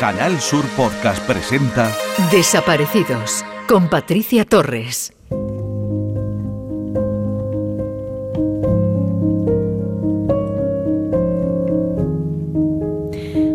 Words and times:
Canal 0.00 0.40
Sur 0.40 0.64
Podcast 0.78 1.22
presenta 1.26 1.94
Desaparecidos 2.32 3.44
con 3.68 3.90
Patricia 3.90 4.46
Torres. 4.46 5.12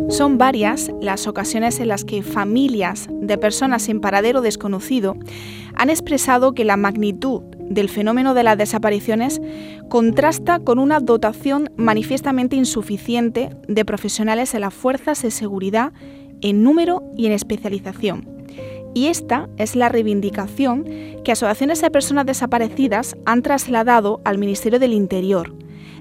Son 0.09 0.37
varias 0.37 0.91
las 1.01 1.25
ocasiones 1.25 1.79
en 1.79 1.87
las 1.87 2.05
que 2.05 2.21
familias 2.21 3.07
de 3.09 3.39
personas 3.39 3.81
sin 3.81 3.99
paradero 3.99 4.41
desconocido 4.41 5.15
han 5.73 5.89
expresado 5.89 6.53
que 6.53 6.63
la 6.63 6.77
magnitud 6.77 7.41
del 7.69 7.89
fenómeno 7.89 8.35
de 8.35 8.43
las 8.43 8.59
desapariciones 8.59 9.41
contrasta 9.89 10.59
con 10.59 10.77
una 10.77 10.99
dotación 10.99 11.71
manifiestamente 11.75 12.55
insuficiente 12.55 13.49
de 13.67 13.83
profesionales 13.83 14.53
en 14.53 14.61
las 14.61 14.75
fuerzas 14.75 15.23
de 15.23 15.31
seguridad 15.31 15.91
en 16.45 16.61
número 16.61 17.03
y 17.17 17.25
en 17.25 17.31
especialización. 17.31 18.29
Y 18.93 19.07
esta 19.07 19.49
es 19.57 19.75
la 19.75 19.89
reivindicación 19.89 20.85
que 21.23 21.31
asociaciones 21.31 21.81
de 21.81 21.89
personas 21.89 22.27
desaparecidas 22.27 23.17
han 23.25 23.41
trasladado 23.41 24.21
al 24.23 24.37
Ministerio 24.37 24.79
del 24.79 24.93
Interior, 24.93 25.53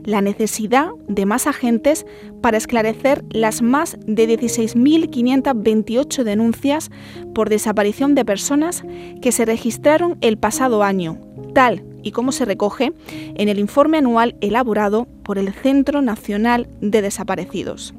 la 0.05 0.21
necesidad 0.21 0.91
de 1.09 1.25
más 1.25 1.47
agentes 1.47 2.05
para 2.43 2.59
esclarecer 2.59 3.25
las 3.31 3.63
más 3.63 3.97
de 4.07 4.29
16.528 4.39 6.25
denuncias 6.25 6.91
por 7.35 7.49
desaparición 7.49 8.15
de 8.15 8.27
personas 8.27 8.85
que 9.23 9.33
se 9.33 9.47
registraron 9.47 10.19
el 10.21 10.37
pasado 10.37 10.83
año, 10.83 11.19
tal 11.55 11.85
y 12.03 12.13
como 12.13 12.33
se 12.33 12.45
recoge 12.45 12.93
en 13.09 13.49
el 13.49 13.59
informe 13.59 13.97
anual 13.97 14.37
elaborado 14.43 15.09
por 15.23 15.39
el 15.39 15.55
Centro 15.55 16.03
Nacional 16.03 16.69
de 16.83 17.01
Desaparecidos. 17.01 17.95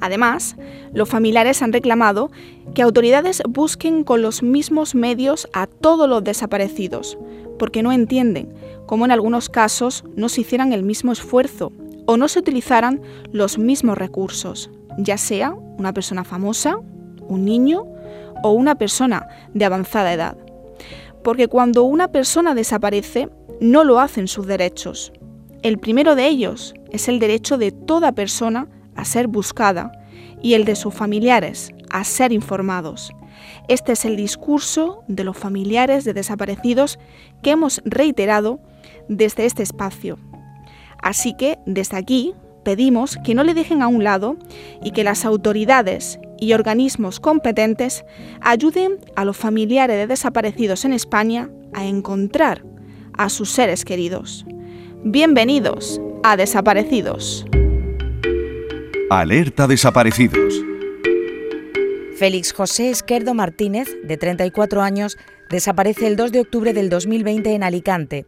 Además, 0.00 0.56
los 0.92 1.08
familiares 1.08 1.62
han 1.62 1.72
reclamado 1.72 2.30
que 2.74 2.82
autoridades 2.82 3.42
busquen 3.48 4.04
con 4.04 4.22
los 4.22 4.42
mismos 4.42 4.94
medios 4.94 5.48
a 5.52 5.66
todos 5.66 6.08
los 6.08 6.24
desaparecidos, 6.24 7.18
porque 7.58 7.82
no 7.82 7.92
entienden 7.92 8.54
cómo 8.86 9.04
en 9.04 9.10
algunos 9.10 9.48
casos 9.48 10.04
no 10.16 10.28
se 10.28 10.40
hicieran 10.40 10.72
el 10.72 10.82
mismo 10.82 11.12
esfuerzo 11.12 11.72
o 12.06 12.16
no 12.16 12.28
se 12.28 12.38
utilizaran 12.38 13.00
los 13.30 13.58
mismos 13.58 13.98
recursos, 13.98 14.70
ya 14.98 15.18
sea 15.18 15.52
una 15.52 15.92
persona 15.92 16.24
famosa, 16.24 16.78
un 17.28 17.44
niño 17.44 17.84
o 18.42 18.52
una 18.52 18.74
persona 18.74 19.28
de 19.54 19.64
avanzada 19.64 20.12
edad. 20.12 20.36
Porque 21.22 21.48
cuando 21.48 21.84
una 21.84 22.08
persona 22.08 22.54
desaparece, 22.54 23.28
no 23.60 23.84
lo 23.84 24.00
hacen 24.00 24.26
sus 24.26 24.46
derechos. 24.46 25.12
El 25.62 25.78
primero 25.78 26.14
de 26.14 26.26
ellos 26.26 26.74
es 26.90 27.08
el 27.08 27.18
derecho 27.18 27.58
de 27.58 27.70
toda 27.72 28.12
persona 28.12 28.68
a 29.00 29.04
ser 29.04 29.26
buscada 29.26 29.92
y 30.42 30.54
el 30.54 30.64
de 30.64 30.76
sus 30.76 30.94
familiares 30.94 31.72
a 31.90 32.04
ser 32.04 32.32
informados. 32.32 33.12
Este 33.68 33.92
es 33.92 34.04
el 34.04 34.16
discurso 34.16 35.02
de 35.08 35.24
los 35.24 35.36
familiares 35.36 36.04
de 36.04 36.14
desaparecidos 36.14 36.98
que 37.42 37.50
hemos 37.50 37.80
reiterado 37.84 38.60
desde 39.08 39.46
este 39.46 39.62
espacio. 39.62 40.18
Así 41.02 41.34
que 41.36 41.58
desde 41.66 41.96
aquí 41.96 42.34
pedimos 42.64 43.16
que 43.24 43.34
no 43.34 43.44
le 43.44 43.54
dejen 43.54 43.82
a 43.82 43.88
un 43.88 44.04
lado 44.04 44.36
y 44.82 44.90
que 44.90 45.04
las 45.04 45.24
autoridades 45.24 46.18
y 46.38 46.52
organismos 46.52 47.20
competentes 47.20 48.04
ayuden 48.40 48.98
a 49.16 49.24
los 49.24 49.36
familiares 49.36 49.96
de 49.96 50.06
desaparecidos 50.06 50.84
en 50.84 50.92
España 50.92 51.50
a 51.72 51.86
encontrar 51.86 52.64
a 53.16 53.28
sus 53.28 53.50
seres 53.50 53.84
queridos. 53.84 54.44
Bienvenidos 55.04 56.00
a 56.22 56.36
Desaparecidos. 56.36 57.46
Alerta 59.12 59.66
Desaparecidos. 59.66 60.54
Félix 62.16 62.52
José 62.52 62.90
Esquerdo 62.90 63.34
Martínez, 63.34 63.88
de 64.04 64.16
34 64.16 64.82
años, 64.82 65.18
desaparece 65.50 66.06
el 66.06 66.14
2 66.14 66.30
de 66.30 66.38
octubre 66.38 66.72
del 66.72 66.90
2020 66.90 67.52
en 67.52 67.64
Alicante. 67.64 68.26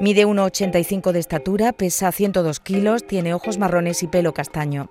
Mide 0.00 0.24
1,85 0.24 1.12
de 1.12 1.18
estatura, 1.18 1.74
pesa 1.74 2.10
102 2.10 2.58
kilos, 2.60 3.06
tiene 3.06 3.34
ojos 3.34 3.58
marrones 3.58 4.02
y 4.02 4.06
pelo 4.06 4.32
castaño. 4.32 4.88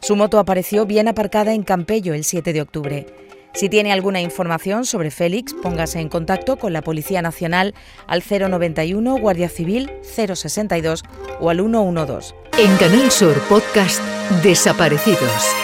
Su 0.00 0.16
moto 0.16 0.38
apareció 0.38 0.86
bien 0.86 1.06
aparcada 1.06 1.52
en 1.52 1.64
Campello 1.64 2.14
el 2.14 2.24
7 2.24 2.54
de 2.54 2.62
octubre. 2.62 3.06
Si 3.52 3.68
tiene 3.68 3.92
alguna 3.92 4.22
información 4.22 4.86
sobre 4.86 5.10
Félix, 5.10 5.52
póngase 5.52 6.00
en 6.00 6.08
contacto 6.08 6.56
con 6.56 6.72
la 6.72 6.80
Policía 6.80 7.20
Nacional 7.20 7.74
al 8.06 8.22
091 8.22 9.18
Guardia 9.18 9.50
Civil 9.50 9.90
062 10.00 11.02
o 11.40 11.50
al 11.50 11.58
112. 11.58 12.41
En 12.58 12.76
Canal 12.76 13.10
Sur 13.10 13.40
Podcast 13.48 14.02
Desaparecidos 14.42 15.54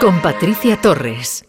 con 0.00 0.22
Patricia 0.22 0.80
Torres. 0.80 1.44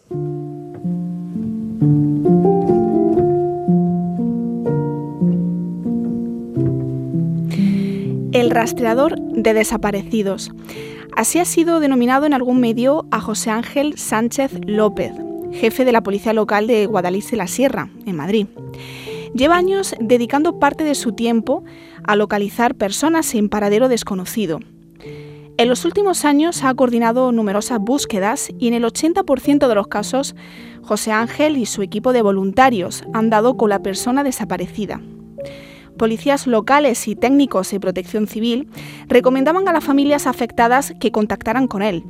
El 8.32 8.50
rastreador 8.50 9.18
de 9.18 9.54
desaparecidos. 9.54 10.52
Así 11.16 11.38
ha 11.38 11.46
sido 11.46 11.80
denominado 11.80 12.26
en 12.26 12.34
algún 12.34 12.60
medio 12.60 13.06
a 13.10 13.20
José 13.20 13.50
Ángel 13.50 13.96
Sánchez 13.96 14.52
López, 14.66 15.12
jefe 15.52 15.86
de 15.86 15.92
la 15.92 16.02
Policía 16.02 16.34
Local 16.34 16.66
de 16.66 16.84
Guadalix 16.84 17.30
de 17.30 17.36
la 17.38 17.46
Sierra, 17.46 17.88
en 18.04 18.16
Madrid. 18.16 18.46
Lleva 19.34 19.56
años 19.56 19.94
dedicando 19.98 20.58
parte 20.58 20.84
de 20.84 20.94
su 20.94 21.12
tiempo 21.12 21.64
a 22.04 22.16
localizar 22.16 22.74
personas 22.74 23.24
sin 23.26 23.48
paradero 23.48 23.88
desconocido. 23.88 24.60
En 25.60 25.68
los 25.68 25.84
últimos 25.84 26.24
años 26.24 26.64
ha 26.64 26.72
coordinado 26.72 27.32
numerosas 27.32 27.80
búsquedas 27.80 28.48
y 28.58 28.68
en 28.68 28.72
el 28.72 28.82
80% 28.82 29.68
de 29.68 29.74
los 29.74 29.88
casos 29.88 30.34
José 30.80 31.12
Ángel 31.12 31.58
y 31.58 31.66
su 31.66 31.82
equipo 31.82 32.14
de 32.14 32.22
voluntarios 32.22 33.04
han 33.12 33.28
dado 33.28 33.58
con 33.58 33.68
la 33.68 33.80
persona 33.80 34.24
desaparecida. 34.24 35.02
Policías 35.98 36.46
locales 36.46 37.06
y 37.08 37.14
técnicos 37.14 37.70
de 37.70 37.78
protección 37.78 38.26
civil 38.26 38.70
recomendaban 39.06 39.68
a 39.68 39.74
las 39.74 39.84
familias 39.84 40.26
afectadas 40.26 40.94
que 40.98 41.12
contactaran 41.12 41.68
con 41.68 41.82
él. 41.82 42.04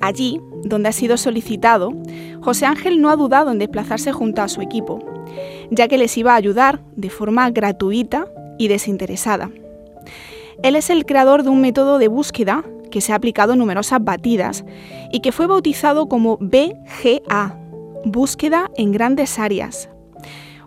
Allí, 0.00 0.40
donde 0.64 0.88
ha 0.88 0.92
sido 0.92 1.16
solicitado, 1.16 1.92
José 2.40 2.66
Ángel 2.66 3.00
no 3.00 3.10
ha 3.10 3.16
dudado 3.16 3.52
en 3.52 3.60
desplazarse 3.60 4.10
junto 4.10 4.42
a 4.42 4.48
su 4.48 4.60
equipo, 4.60 4.98
ya 5.70 5.86
que 5.86 5.98
les 5.98 6.18
iba 6.18 6.32
a 6.32 6.36
ayudar 6.36 6.82
de 6.96 7.10
forma 7.10 7.48
gratuita 7.50 8.26
y 8.58 8.66
desinteresada. 8.66 9.52
Él 10.64 10.76
es 10.76 10.88
el 10.88 11.04
creador 11.04 11.42
de 11.42 11.50
un 11.50 11.60
método 11.60 11.98
de 11.98 12.08
búsqueda 12.08 12.64
que 12.90 13.02
se 13.02 13.12
ha 13.12 13.16
aplicado 13.16 13.52
en 13.52 13.58
numerosas 13.58 14.02
batidas 14.02 14.64
y 15.12 15.20
que 15.20 15.30
fue 15.30 15.46
bautizado 15.46 16.08
como 16.08 16.38
BGA, 16.38 17.58
Búsqueda 18.06 18.70
en 18.78 18.90
Grandes 18.90 19.38
Áreas. 19.38 19.90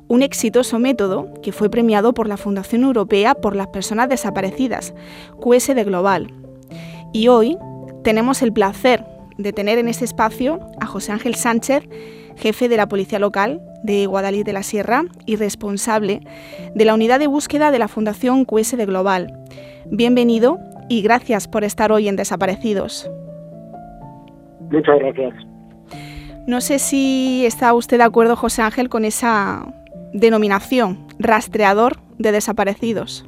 Un 0.07 0.21
exitoso 0.21 0.77
método 0.77 1.33
que 1.41 1.51
fue 1.51 1.71
premiado 1.71 2.13
por 2.13 2.27
la 2.27 2.37
Fundación 2.37 2.83
Europea 2.83 3.33
por 3.33 3.55
las 3.55 3.69
Personas 3.69 4.07
Desaparecidas, 4.07 4.93
QSD 5.41 5.83
Global. 5.83 6.31
Y 7.11 7.29
hoy 7.29 7.57
tenemos 8.03 8.43
el 8.43 8.53
placer 8.53 9.03
de 9.39 9.51
tener 9.51 9.79
en 9.79 9.87
este 9.87 10.05
espacio 10.05 10.59
a 10.79 10.85
José 10.85 11.11
Ángel 11.11 11.33
Sánchez, 11.33 11.89
jefe 12.35 12.69
de 12.69 12.77
la 12.77 12.87
Policía 12.87 13.17
Local 13.17 13.63
de 13.81 14.05
Guadalí 14.05 14.43
de 14.43 14.53
la 14.53 14.61
Sierra 14.61 15.05
y 15.25 15.37
responsable 15.37 16.21
de 16.75 16.85
la 16.85 16.93
unidad 16.93 17.17
de 17.17 17.25
búsqueda 17.25 17.71
de 17.71 17.79
la 17.79 17.87
Fundación 17.87 18.45
QSD 18.45 18.85
Global. 18.85 19.33
Bienvenido 19.91 20.59
y 20.89 21.01
gracias 21.01 21.47
por 21.47 21.63
estar 21.63 21.93
hoy 21.93 22.09
en 22.09 22.17
Desaparecidos. 22.17 23.09
Muchas 24.69 24.99
gracias. 24.99 25.33
No 26.45 26.59
sé 26.59 26.77
si 26.77 27.45
está 27.45 27.73
usted 27.73 27.97
de 27.97 28.03
acuerdo, 28.03 28.35
José 28.35 28.61
Ángel, 28.61 28.89
con 28.89 29.05
esa 29.05 29.65
denominación, 30.13 31.07
rastreador 31.19 31.93
de 32.17 32.33
desaparecidos. 32.33 33.25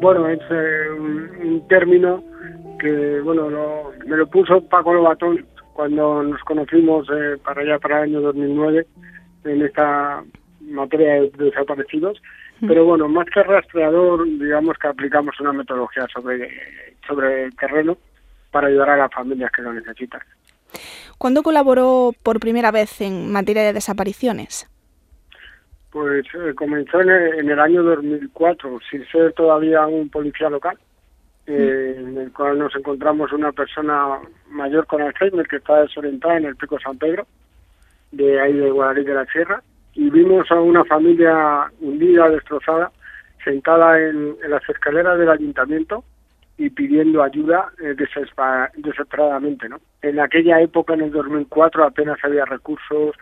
Bueno, 0.00 0.28
es 0.28 0.38
eh, 0.48 0.90
un, 1.42 1.66
término 1.68 2.22
que 2.78 3.20
bueno 3.20 3.48
me 4.06 4.16
lo 4.16 4.26
puso 4.28 4.60
Paco 4.68 4.94
Lobatón 4.94 5.44
cuando 5.72 6.22
nos 6.22 6.40
conocimos 6.42 7.08
eh, 7.10 7.36
para 7.44 7.62
allá 7.62 7.78
para 7.80 7.98
el 7.98 8.10
año 8.10 8.20
2009 8.20 8.86
en 9.44 9.62
esta 9.62 10.22
materia 10.60 11.22
de 11.22 11.30
desaparecidos 11.36 12.20
pero 12.60 12.84
bueno 12.84 13.08
más 13.08 13.26
que 13.26 13.42
rastreador 13.42 14.24
digamos 14.24 14.76
que 14.78 14.88
aplicamos 14.88 15.38
una 15.40 15.52
metodología 15.52 16.06
sobre 16.12 16.50
sobre 17.06 17.44
el 17.44 17.56
terreno 17.56 17.98
para 18.50 18.68
ayudar 18.68 18.90
a 18.90 18.96
las 18.96 19.12
familias 19.12 19.52
que 19.52 19.62
lo 19.62 19.72
necesitan. 19.72 20.20
¿Cuándo 21.18 21.42
colaboró 21.42 22.12
por 22.22 22.40
primera 22.40 22.70
vez 22.70 23.00
en 23.00 23.32
materia 23.32 23.62
de 23.62 23.72
desapariciones? 23.72 24.66
Pues 25.90 26.26
eh, 26.34 26.54
comenzó 26.54 27.00
en 27.00 27.10
el, 27.50 27.60
año 27.60 27.82
2004, 27.82 28.78
sin 28.90 29.06
ser 29.08 29.32
todavía 29.32 29.86
un 29.86 30.10
policía 30.10 30.50
local, 30.50 30.78
eh, 31.46 31.94
en 31.96 32.18
el 32.18 32.32
cual 32.32 32.58
nos 32.58 32.74
encontramos 32.76 33.32
una 33.32 33.52
persona 33.52 34.18
mayor 34.48 34.86
con 34.86 35.00
Alzheimer 35.00 35.46
que 35.46 35.56
está 35.56 35.80
desorientada 35.82 36.36
en 36.36 36.46
el 36.46 36.56
Pico 36.56 36.78
San 36.78 36.98
Pedro, 36.98 37.26
de 38.12 38.40
ahí 38.40 38.52
de 38.52 38.70
Guadalajara 38.70 39.08
de 39.08 39.14
la 39.14 39.32
Sierra, 39.32 39.62
y 39.96 40.10
vimos 40.10 40.50
a 40.50 40.60
una 40.60 40.84
familia 40.84 41.70
hundida, 41.80 42.28
destrozada, 42.28 42.92
sentada 43.42 43.98
en, 43.98 44.36
las 44.46 44.68
escaleras 44.68 45.18
del 45.18 45.30
ayuntamiento, 45.30 46.04
y 46.58 46.70
pidiendo 46.70 47.22
ayuda 47.22 47.70
eh, 47.82 47.94
desesperadamente, 48.76 49.68
¿no? 49.68 49.78
En 50.00 50.20
aquella 50.20 50.60
época, 50.60 50.94
en 50.94 51.02
el 51.02 51.10
2004, 51.10 51.84
apenas 51.84 52.18
había 52.22 52.46
recursos, 52.46 53.14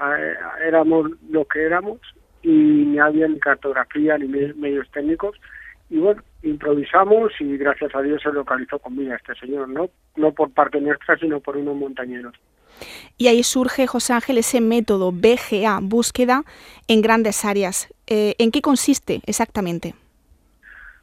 eh, 0.00 0.34
éramos 0.66 1.10
lo 1.30 1.46
que 1.46 1.62
éramos 1.62 2.00
y 2.42 2.50
ni 2.50 2.98
había 2.98 3.28
ni 3.28 3.38
cartografía 3.38 4.18
ni 4.18 4.26
medios 4.28 4.90
técnicos 4.90 5.36
y 5.92 5.98
bueno, 5.98 6.22
improvisamos 6.42 7.32
y 7.38 7.58
gracias 7.58 7.94
a 7.94 8.00
Dios 8.00 8.22
se 8.22 8.32
localizó 8.32 8.78
conmigo 8.78 9.12
este 9.12 9.34
señor, 9.34 9.68
¿no? 9.68 9.90
No 10.16 10.32
por 10.32 10.50
parte 10.50 10.80
nuestra, 10.80 11.18
sino 11.18 11.38
por 11.40 11.58
unos 11.58 11.76
montañeros. 11.76 12.34
Y 13.18 13.28
ahí 13.28 13.42
surge, 13.42 13.86
José 13.86 14.14
Ángel, 14.14 14.38
ese 14.38 14.62
método 14.62 15.12
BGA, 15.12 15.80
búsqueda 15.82 16.44
en 16.88 17.02
grandes 17.02 17.44
áreas. 17.44 17.92
Eh, 18.06 18.34
¿En 18.38 18.50
qué 18.50 18.62
consiste 18.62 19.20
exactamente? 19.26 19.94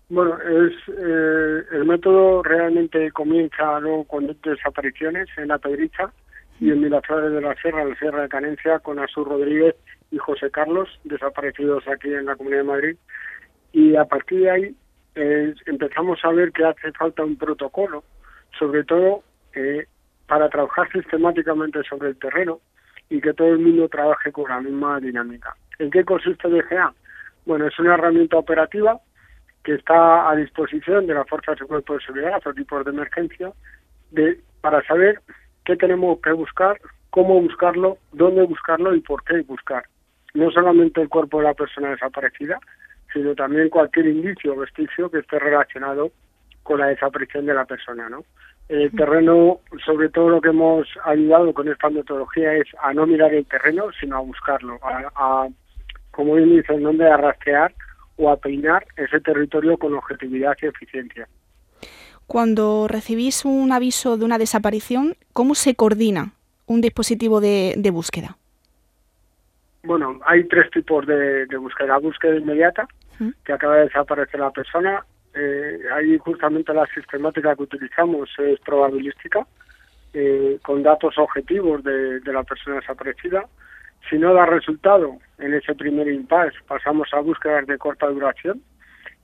Bueno, 0.09 0.39
es 0.41 0.73
eh, 0.87 1.63
el 1.71 1.85
método 1.85 2.41
realmente 2.41 3.11
comienza 3.11 3.79
con 4.07 4.35
desapariciones 4.43 5.27
en 5.37 5.49
La 5.49 5.59
Pedriza 5.59 6.11
y 6.59 6.71
en 6.71 6.81
Miraflores 6.81 7.31
de 7.31 7.41
la 7.41 7.53
Sierra, 7.61 7.85
la 7.85 7.95
Sierra 7.95 8.23
de 8.23 8.29
Canencia, 8.29 8.79
con 8.79 8.97
Asur 8.97 9.27
Rodríguez 9.27 9.75
y 10.09 10.17
José 10.17 10.49
Carlos, 10.49 10.89
desaparecidos 11.03 11.87
aquí 11.87 12.11
en 12.11 12.25
la 12.25 12.35
Comunidad 12.35 12.61
de 12.61 12.67
Madrid. 12.67 12.97
Y 13.71 13.95
a 13.95 14.05
partir 14.05 14.41
de 14.41 14.51
ahí 14.51 14.75
eh, 15.15 15.53
empezamos 15.65 16.19
a 16.23 16.29
ver 16.29 16.51
que 16.51 16.65
hace 16.65 16.91
falta 16.93 17.23
un 17.23 17.37
protocolo, 17.37 18.03
sobre 18.57 18.83
todo 18.83 19.23
eh, 19.53 19.85
para 20.27 20.49
trabajar 20.49 20.91
sistemáticamente 20.91 21.81
sobre 21.83 22.09
el 22.09 22.17
terreno 22.17 22.59
y 23.09 23.19
que 23.19 23.33
todo 23.33 23.49
el 23.49 23.59
mundo 23.59 23.89
trabaje 23.89 24.31
con 24.31 24.49
la 24.49 24.61
misma 24.61 24.99
dinámica. 24.99 25.55
¿En 25.79 25.89
qué 25.89 26.05
consiste 26.05 26.47
DGA? 26.47 26.93
Bueno, 27.45 27.67
es 27.67 27.79
una 27.79 27.95
herramienta 27.95 28.37
operativa 28.37 28.99
que 29.63 29.73
está 29.73 30.29
a 30.29 30.35
disposición 30.35 31.07
de 31.07 31.15
las 31.15 31.27
fuerzas 31.27 31.57
y 31.59 31.65
cuerpos 31.65 31.97
de 31.97 32.05
seguridad 32.05 32.41
o 32.45 32.53
tipos 32.53 32.85
de 32.85 32.91
emergencia 32.91 33.51
de, 34.11 34.39
para 34.61 34.83
saber 34.85 35.21
qué 35.65 35.75
tenemos 35.75 36.19
que 36.21 36.31
buscar, 36.31 36.79
cómo 37.09 37.41
buscarlo, 37.41 37.97
dónde 38.11 38.43
buscarlo 38.43 38.95
y 38.95 39.01
por 39.01 39.23
qué 39.23 39.41
buscar. 39.41 39.83
No 40.33 40.51
solamente 40.51 41.01
el 41.01 41.09
cuerpo 41.09 41.39
de 41.39 41.45
la 41.45 41.53
persona 41.53 41.89
desaparecida, 41.89 42.59
sino 43.13 43.35
también 43.35 43.69
cualquier 43.69 44.07
indicio 44.07 44.53
o 44.53 44.57
vestigio 44.57 45.09
que 45.09 45.19
esté 45.19 45.39
relacionado 45.39 46.11
con 46.63 46.79
la 46.79 46.87
desaparición 46.87 47.45
de 47.45 47.53
la 47.53 47.65
persona, 47.65 48.09
¿no? 48.09 48.23
El 48.67 48.91
terreno, 48.91 49.61
sobre 49.83 50.09
todo 50.09 50.29
lo 50.29 50.41
que 50.41 50.49
hemos 50.49 50.87
ayudado 51.03 51.51
con 51.53 51.67
esta 51.67 51.89
metodología 51.89 52.53
es 52.53 52.67
a 52.83 52.93
no 52.93 53.07
mirar 53.07 53.33
el 53.33 53.45
terreno, 53.47 53.85
sino 53.99 54.17
a 54.17 54.19
buscarlo, 54.19 54.79
a, 54.83 55.47
como 56.11 56.35
bien 56.35 56.55
dice 56.55 56.75
el 56.75 56.83
nombre, 56.83 57.09
a 57.09 57.17
rastrear 57.17 57.73
o 58.17 58.29
a 58.29 58.37
peinar 58.37 58.85
ese 58.95 59.19
territorio 59.21 59.75
con 59.77 59.95
objetividad 59.95 60.55
y 60.61 60.67
eficiencia. 60.67 61.27
Cuando 62.27 62.87
recibís 62.87 63.43
un 63.43 63.71
aviso 63.71 64.15
de 64.15 64.25
una 64.25 64.37
desaparición, 64.37 65.15
¿cómo 65.33 65.55
se 65.55 65.73
coordina 65.73 66.33
un 66.67 66.79
dispositivo 66.79 67.41
de, 67.41 67.89
búsqueda? 67.91 68.37
Bueno, 69.83 70.19
hay 70.27 70.43
tres 70.43 70.69
tipos 70.69 71.07
de, 71.07 71.47
búsqueda. 71.57 71.97
Búsqueda 71.97 72.35
inmediata, 72.35 72.87
que 73.43 73.53
acaba 73.53 73.77
de 73.77 73.83
desaparecer 73.85 74.39
la 74.39 74.51
persona. 74.51 75.05
Eh, 75.33 75.79
ahí 75.93 76.17
justamente 76.17 76.73
la 76.73 76.85
sistemática 76.87 77.55
que 77.55 77.63
utilizamos 77.63 78.29
es 78.39 78.59
probabilística, 78.61 79.45
eh, 80.13 80.57
con 80.63 80.81
datos 80.81 81.17
objetivos 81.17 81.83
de, 81.83 82.21
la 82.25 82.43
persona 82.43 82.77
desaparecida. 82.77 83.45
Si 84.09 84.17
no 84.17 84.33
da 84.33 84.45
resultado 84.45 85.17
en 85.37 85.53
ese 85.53 85.75
primer 85.75 86.07
impasse, 86.07 86.57
pasamos 86.67 87.09
a 87.13 87.19
búsquedas 87.19 87.67
de 87.67 87.77
corta 87.77 88.07
duración, 88.07 88.61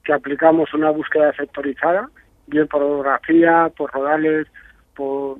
que 0.04 0.14
aplicamos 0.14 0.74
una 0.74 0.92
búsqueda 0.92 1.34
sectorizada, 1.34 2.10
bien 2.48 2.68
por 2.68 2.84
orografía, 2.84 3.72
por 3.76 3.92
rodales, 3.92 4.48
por, 4.96 5.38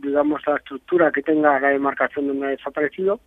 digamos, 0.00 0.40
la 0.46 0.56
estructura 0.56 1.12
que 1.12 1.22
tenga 1.22 1.60
la 1.60 1.68
demarcación 1.68 2.28
donde 2.28 2.46
ha 2.46 2.50
desaparecido. 2.50 3.20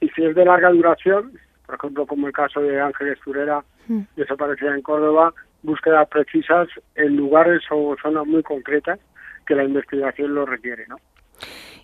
Y 0.00 0.08
si 0.10 0.24
es 0.24 0.34
de 0.34 0.44
larga 0.44 0.70
duración, 0.70 1.38
por 1.64 1.76
ejemplo, 1.76 2.06
como 2.06 2.26
el 2.26 2.32
caso 2.32 2.60
de 2.60 2.80
Ángeles 2.80 3.18
Turera, 3.20 3.64
mm. 3.88 4.00
desaparecida 4.16 4.74
en 4.74 4.82
Córdoba, 4.82 5.32
búsquedas 5.62 6.08
precisas 6.08 6.68
en 6.94 7.16
lugares 7.16 7.62
o 7.70 7.96
zonas 8.00 8.26
muy 8.26 8.42
concretas 8.42 8.98
que 9.46 9.54
la 9.54 9.64
investigación 9.64 10.34
lo 10.34 10.46
requiere, 10.46 10.86
¿no? 10.88 10.96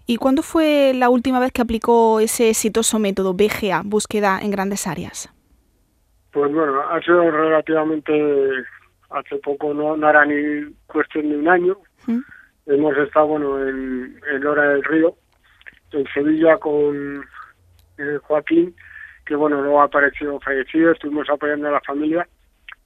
¿Y 0.06 0.16
cuándo 0.16 0.42
fue 0.42 0.92
la 0.94 1.08
última 1.08 1.38
vez 1.38 1.52
que 1.52 1.62
aplicó 1.62 2.20
ese 2.20 2.50
exitoso 2.50 2.98
método 2.98 3.34
BGA, 3.34 3.82
búsqueda 3.84 4.40
en 4.42 4.50
grandes 4.50 4.86
áreas? 4.86 5.32
Pues 6.32 6.52
bueno, 6.52 6.80
ha 6.80 7.00
sido 7.00 7.30
relativamente 7.30 8.12
hace 9.10 9.36
poco, 9.36 9.74
no, 9.74 9.96
no 9.96 10.08
era 10.08 10.24
ni 10.24 10.72
cuestión 10.86 11.28
de 11.28 11.36
un 11.36 11.48
año. 11.48 11.76
¿Mm? 12.06 12.20
Hemos 12.66 12.96
estado, 12.98 13.26
bueno, 13.26 13.60
en, 13.66 14.20
en 14.32 14.46
Hora 14.46 14.70
del 14.70 14.84
Río, 14.84 15.14
en 15.92 16.04
Sevilla 16.14 16.56
con 16.58 17.24
eh, 17.98 18.18
Joaquín, 18.22 18.74
que 19.30 19.36
bueno, 19.36 19.62
luego 19.62 19.80
ha 19.80 19.84
aparecido 19.84 20.40
fallecido, 20.40 20.90
estuvimos 20.90 21.30
apoyando 21.30 21.68
a 21.68 21.70
la 21.70 21.80
familia. 21.82 22.26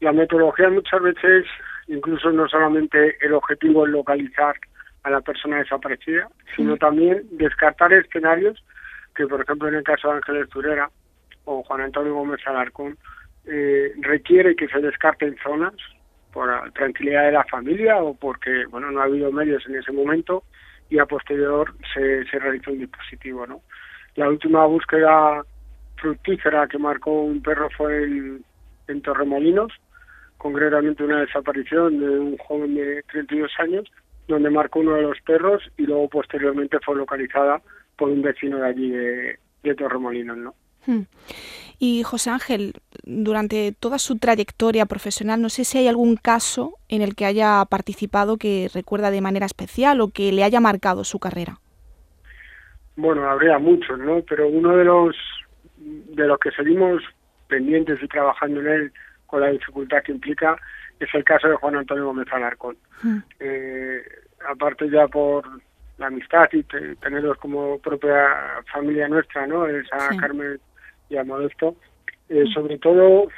La 0.00 0.12
metodología 0.12 0.69
muchas 0.69 1.00
veces, 1.00 1.46
incluso 1.87 2.31
no 2.32 2.46
solamente 2.49 3.17
el 3.25 3.32
objetivo 3.32 3.87
es 3.87 3.93
localizar 3.93 4.55
a 5.05 5.11
la 5.11 5.23
persona 5.23 5.56
desaparecida, 5.56 6.29
sino 6.55 6.76
también 6.76 7.23
descartar 7.31 7.94
escenarios 7.94 8.62
que, 9.14 9.26
por 9.26 9.41
ejemplo, 9.41 9.69
en 9.69 9.76
el 9.76 9.85
caso 9.85 10.08
de 10.08 10.17
Ángeles 10.17 10.50
Turera 10.50 10.91
o 11.46 11.62
Juan 11.62 11.81
Antonio 11.81 12.12
Gómez 12.12 12.41
Alarcón, 12.44 12.99
eh, 13.46 13.94
requiere 14.02 14.55
que 14.55 14.69
se 14.69 14.81
descarten 14.82 15.37
zonas 15.43 15.73
por 16.31 16.49
la 16.49 16.70
tranquilidad 16.73 17.25
de 17.25 17.32
la 17.32 17.44
familia 17.44 18.02
o 18.02 18.12
porque, 18.12 18.67
bueno, 18.67 18.91
no 18.91 19.00
ha 19.00 19.05
habido 19.05 19.32
medios 19.32 19.64
en 19.67 19.76
ese 19.76 19.93
momento 19.93 20.44
y 20.91 20.99
a 20.99 21.06
posterior 21.06 21.73
se, 21.94 22.26
se 22.26 22.38
realizó 22.38 22.70
un 22.70 22.81
dispositivo, 22.81 23.46
¿no? 23.46 23.62
La 24.17 24.29
última 24.29 24.67
búsqueda 24.67 25.43
fructífera 26.04 26.68
que 26.68 26.78
marcó 26.78 27.22
un 27.22 27.40
perro 27.40 27.70
fue 27.74 28.04
en, 28.04 28.44
en 28.88 29.00
Torremolinos, 29.00 29.72
concretamente 30.36 31.02
una 31.02 31.20
desaparición 31.20 31.98
de 31.98 32.08
un 32.18 32.36
joven 32.36 32.74
de 32.74 33.02
32 33.10 33.50
años 33.58 33.90
donde 34.28 34.50
marcó 34.50 34.80
uno 34.80 34.96
de 34.96 35.02
los 35.02 35.18
perros 35.22 35.62
y 35.78 35.86
luego 35.86 36.08
posteriormente 36.08 36.78
fue 36.84 36.96
localizada 36.96 37.62
por 37.96 38.10
un 38.10 38.20
vecino 38.20 38.58
de 38.58 38.66
allí 38.66 38.90
de, 38.90 39.38
de 39.62 39.74
Torremolinos, 39.74 40.36
¿no? 40.36 40.54
Hmm. 40.86 41.04
Y 41.78 42.02
José 42.02 42.28
Ángel, 42.30 42.74
durante 43.04 43.72
toda 43.72 43.98
su 43.98 44.18
trayectoria 44.18 44.84
profesional, 44.84 45.40
no 45.40 45.48
sé 45.48 45.64
si 45.64 45.78
hay 45.78 45.88
algún 45.88 46.16
caso 46.16 46.74
en 46.90 47.00
el 47.00 47.14
que 47.14 47.24
haya 47.24 47.64
participado 47.64 48.36
que 48.36 48.68
recuerda 48.74 49.10
de 49.10 49.22
manera 49.22 49.46
especial 49.46 50.02
o 50.02 50.08
que 50.08 50.32
le 50.32 50.44
haya 50.44 50.60
marcado 50.60 51.04
su 51.04 51.18
carrera. 51.18 51.60
Bueno, 52.96 53.28
habría 53.28 53.58
muchos, 53.58 53.98
¿no? 53.98 54.22
Pero 54.29 54.48
uno 54.48 54.76
de 54.76 54.84
los 54.84 55.17
de 55.84 56.26
los 56.26 56.38
que 56.38 56.50
seguimos 56.53 57.03
pendientes 57.48 58.03
y 58.03 58.08
trabajando 58.08 58.60
en 58.60 58.67
él 58.69 58.93
con 59.26 59.41
la 59.41 59.48
dificultad 59.48 60.03
que 60.03 60.12
implica 60.12 60.56
es 61.00 61.08
el 61.14 61.24
caso 61.24 61.48
de 61.48 61.56
Juan 61.56 61.76
Antonio 61.76 62.06
Gómez 62.06 62.26
Alarcón. 62.32 62.76
Hmm. 63.03 63.19
Eh, 63.41 64.03
aparte 64.48 64.88
ya 64.88 65.06
por 65.08 65.44
la 65.98 66.06
amistad 66.06 66.48
y 66.53 66.62
tenerlos 66.62 67.36
como 67.38 67.79
propia 67.79 68.29
familia 68.72 69.08
nuestra, 69.08 69.46
¿no? 69.46 69.67
Esa 69.67 70.08
Carmen 70.19 70.58
y 71.08 71.17
a 71.17 71.24
Modesto, 71.24 71.76
eh, 72.29 72.44
hmm. 72.44 72.53
sobre 72.53 72.79
todo 72.79 73.29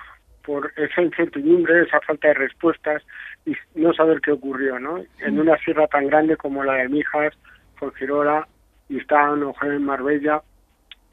por 0.45 0.73
esa 0.77 1.03
incertidumbre, 1.03 1.83
esa 1.83 2.01
falta 2.01 2.29
de 2.29 2.35
respuestas 2.35 3.03
y 3.45 3.55
no 3.75 3.93
saber 3.93 4.21
qué 4.21 4.33
ocurrió, 4.33 4.79
¿no? 4.79 4.99
En 5.19 5.37
hmm. 5.37 5.41
una 5.41 5.59
sierra 5.59 5.87
tan 5.89 6.07
grande 6.07 6.37
como 6.37 6.63
la 6.63 6.75
de 6.75 6.89
Mijas, 6.89 7.35
Forgirola, 7.77 8.47
Istán, 8.89 9.43
en 9.63 9.85
Marbella, 9.85 10.43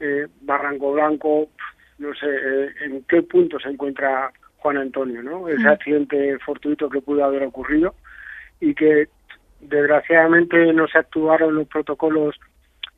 eh, 0.04 0.26
Barranco 0.42 0.92
Blanco, 0.92 1.48
no 1.98 2.14
sé 2.14 2.26
eh, 2.26 2.68
en 2.82 3.04
qué 3.08 3.22
punto 3.22 3.58
se 3.58 3.70
encuentra 3.70 4.30
Juan 4.58 4.76
Antonio, 4.76 5.22
¿no? 5.22 5.48
Ese 5.48 5.64
mm. 5.64 5.68
accidente 5.68 6.38
fortuito 6.40 6.90
que 6.90 7.00
pudo 7.00 7.24
haber 7.24 7.42
ocurrido 7.42 7.94
y 8.60 8.74
que 8.74 9.08
desgraciadamente 9.60 10.72
no 10.74 10.86
se 10.88 10.98
actuaron 10.98 11.54
los 11.54 11.66
protocolos 11.68 12.36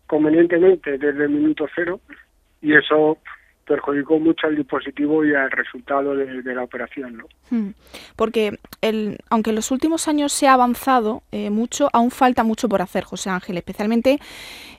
convenientemente 0.07 0.99
desde 0.99 1.25
el 1.25 1.31
minuto 1.31 1.67
cero 1.75 2.01
y 2.61 2.75
eso 2.75 3.19
perjudicó 3.67 4.19
mucho 4.19 4.47
al 4.47 4.57
dispositivo 4.57 5.25
y 5.25 5.35
al 5.35 5.51
resultado 5.51 6.15
de, 6.15 6.55
la 6.55 6.63
operación. 6.63 7.19
¿no? 7.19 7.25
Mm. 7.51 7.71
Porque 8.15 8.59
el, 8.81 9.19
aunque 9.29 9.51
en 9.51 9.57
los 9.57 9.71
últimos 9.71 10.09
años 10.09 10.33
se 10.33 10.47
ha 10.47 10.55
avanzado 10.55 11.23
eh, 11.33 11.51
mucho, 11.51 11.89
aún 11.93 12.11
falta 12.11 12.45
mucho 12.45 12.69
por 12.69 12.81
hacer, 12.81 13.05
José 13.05 13.31
Ángel, 13.31 13.59
especialmente 13.59 14.19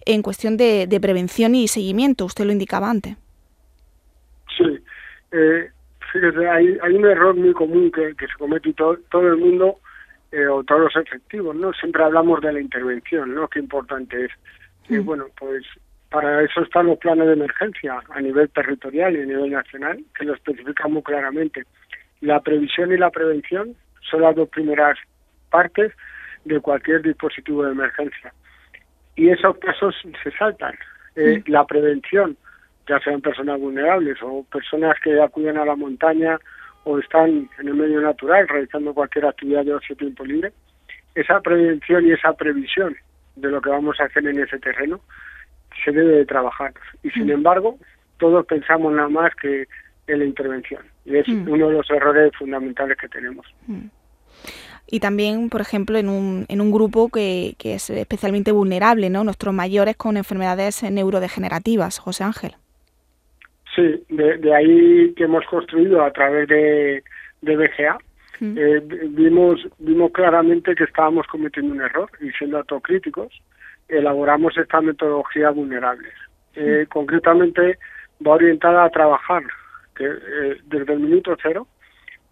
en 0.06 0.22
cuestión 0.22 0.58
de, 0.58 0.88
prevención 1.02 1.54
y 1.54 1.68
seguimiento, 1.68 2.26
usted 2.26 2.46
lo 2.46 2.54
indicaba 2.54 2.90
antes. 2.90 3.18
Sí, 4.58 4.80
eh, 5.32 5.70
hay, 6.50 6.78
hay 6.82 6.94
un 6.94 7.06
error 7.06 7.36
muy 7.36 7.54
común 7.54 7.92
que, 7.92 8.16
se 8.18 8.38
comete 8.40 8.74
todo, 8.74 8.98
todo 9.12 9.28
el 9.28 9.38
mundo 9.38 9.80
eh, 10.32 10.48
o 10.48 10.64
todos 10.64 10.82
los 10.82 10.96
efectivos, 10.96 11.56
¿no? 11.56 11.74
Siempre 11.74 12.04
hablamos 12.04 12.42
de 12.42 12.54
la 12.54 12.62
intervención, 12.62 13.36
¿no? 13.36 13.48
Qué 13.50 13.60
importante 13.60 14.26
es. 14.26 14.32
Y 14.90 15.00
mm. 15.00 15.06
bueno, 15.06 15.26
pues 15.38 15.64
para 16.10 16.42
eso 16.42 16.62
están 16.62 16.88
los 16.88 16.98
planes 17.00 17.28
de 17.28 17.34
emergencia 17.34 18.00
a 18.10 18.22
nivel 18.22 18.50
territorial 18.50 19.16
y 19.16 19.22
a 19.22 19.26
nivel 19.26 19.52
nacional, 19.52 20.04
que 20.18 20.26
lo 20.26 20.34
especifican 20.34 20.92
muy 20.92 21.04
claramente. 21.04 21.64
La 22.22 22.40
previsión 22.40 22.92
y 22.92 22.98
la 22.98 23.10
prevención 23.10 23.76
son 24.10 24.22
las 24.22 24.36
dos 24.36 24.50
primeras 24.50 24.98
partes 25.50 25.92
de 26.46 26.60
cualquier 26.62 27.02
dispositivo 27.02 27.66
de 27.66 27.72
emergencia. 27.72 28.34
Y 29.16 29.30
esos 29.30 29.58
casos 29.58 29.96
se 30.24 30.32
saltan. 30.32 30.76
Eh, 31.16 31.44
la 31.48 31.66
prevención, 31.66 32.38
ya 32.88 33.00
sean 33.00 33.22
personas 33.22 33.60
vulnerables 33.60 34.18
o 34.22 34.46
personas 34.52 34.96
que 35.04 35.20
acuden 35.20 35.58
a 35.58 35.66
la 35.66 35.76
montaña 35.76 36.40
o 36.84 37.00
están 37.00 37.50
en 37.60 37.68
el 37.68 37.74
medio 37.74 38.00
natural 38.00 38.48
realizando 38.48 38.94
cualquier 38.94 39.26
actividad 39.26 39.66
de 39.66 39.74
ocio 39.74 39.96
tiempo 39.96 40.24
libre, 40.24 40.54
esa 41.16 41.42
prevención 41.42 42.06
y 42.06 42.12
esa 42.12 42.32
previsión 42.34 42.96
de 43.36 43.50
lo 43.50 43.60
que 43.60 43.70
vamos 43.70 44.00
a 44.00 44.06
hacer 44.06 44.26
en 44.26 44.40
ese 44.40 44.58
terreno 44.60 45.02
se 45.88 45.94
debe 45.94 46.18
de 46.18 46.26
trabajar. 46.26 46.74
Y 47.02 47.10
sin 47.12 47.30
embargo, 47.30 47.78
todos 48.18 48.46
pensamos 48.46 48.94
nada 48.94 49.08
más 49.08 49.34
que 49.36 49.68
en 50.08 50.20
la 50.20 50.26
intervención. 50.26 50.82
Y 51.06 51.16
es 51.16 51.28
uno 51.30 51.70
de 51.70 51.74
los 51.76 51.90
errores 51.90 52.32
fundamentales 52.38 52.98
que 52.98 53.08
tenemos. 53.08 53.46
Y 54.86 55.00
también, 55.00 55.50
por 55.50 55.62
ejemplo, 55.62 55.98
en 55.98 56.10
un, 56.10 56.46
en 56.50 56.60
un 56.60 56.72
grupo 56.72 57.10
que, 57.10 57.56
que 57.58 57.76
es 57.76 57.90
especialmente 57.90 58.52
vulnerable, 58.52 59.10
¿no? 59.10 59.24
Nuestros 59.24 59.54
mayores 59.54 59.96
con 59.96 60.18
enfermedades 60.18 60.84
neurodegenerativas, 60.84 62.00
José 62.00 62.26
Ángel. 62.26 62.56
Sí, 63.76 64.04
de, 64.10 64.54
ahí 64.54 65.14
que 65.16 65.24
hemos 65.24 65.46
construido 65.46 66.04
a 66.04 66.12
través 66.12 66.50
de, 66.50 67.04
de 67.42 67.56
BGA, 67.56 67.98
eh, 68.42 68.82
vimos, 69.10 69.68
vimos 69.80 70.12
claramente 70.12 70.76
que 70.76 70.84
estábamos 70.84 71.26
cometiendo 71.28 71.74
un 71.74 71.82
error 71.82 72.10
y 72.22 72.30
siendo 72.32 72.58
autocríticos, 72.58 73.42
elaboramos 73.88 74.58
esta 74.58 74.82
metodología 74.82 75.50
vulnerables. 75.52 76.14
Eh, 76.56 76.86
concretamente 76.90 77.78
va 78.26 78.34
orientada 78.34 78.86
a 78.86 78.90
trabajar 78.90 79.44
que, 79.96 80.06
eh, 80.06 80.58
desde 80.66 80.94
el 80.94 81.00
minuto 81.00 81.36
cero, 81.42 81.68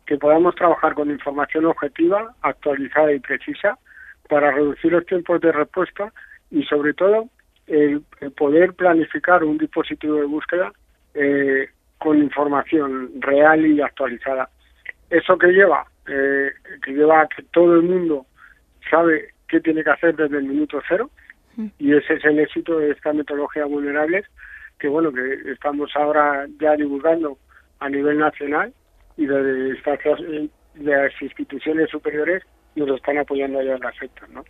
que 0.05 0.17
podamos 0.17 0.55
trabajar 0.55 0.93
con 0.93 1.09
información 1.09 1.65
objetiva, 1.65 2.33
actualizada 2.41 3.11
y 3.11 3.19
precisa 3.19 3.77
para 4.29 4.51
reducir 4.51 4.91
los 4.91 5.05
tiempos 5.05 5.41
de 5.41 5.51
respuesta 5.51 6.11
y 6.51 6.63
sobre 6.63 6.93
todo 6.93 7.29
el 7.67 8.03
poder 8.37 8.73
planificar 8.73 9.43
un 9.43 9.57
dispositivo 9.57 10.15
de 10.17 10.25
búsqueda 10.25 10.71
eh, 11.15 11.69
con 11.97 12.17
información 12.17 13.09
real 13.19 13.65
y 13.65 13.81
actualizada. 13.81 14.49
¿Eso 15.09 15.37
que 15.37 15.47
lleva? 15.47 15.85
Eh, 16.07 16.51
que 16.83 16.91
lleva 16.91 17.21
a 17.21 17.27
que 17.27 17.41
todo 17.51 17.75
el 17.75 17.83
mundo 17.83 18.25
sabe 18.89 19.29
qué 19.47 19.59
tiene 19.59 19.83
que 19.83 19.89
hacer 19.89 20.15
desde 20.15 20.37
el 20.37 20.43
minuto 20.43 20.79
cero 20.87 21.09
y 21.79 21.93
ese 21.93 22.15
es 22.15 22.25
el 22.25 22.39
éxito 22.39 22.79
de 22.79 22.91
esta 22.91 23.13
metodología 23.13 23.65
vulnerables 23.65 24.25
que 24.79 24.87
bueno 24.87 25.11
que 25.11 25.51
estamos 25.51 25.91
ahora 25.95 26.47
ya 26.59 26.75
divulgando 26.75 27.37
a 27.79 27.89
nivel 27.89 28.17
nacional 28.17 28.73
y 29.17 29.25
de, 29.25 29.35
de 29.35 30.49
las 30.75 31.21
instituciones 31.21 31.89
superiores 31.89 32.43
nos 32.75 32.97
están 32.97 33.17
apoyando 33.17 33.59
allá 33.59 33.75
en 33.75 33.99
sector, 33.99 34.29
¿no? 34.29 34.43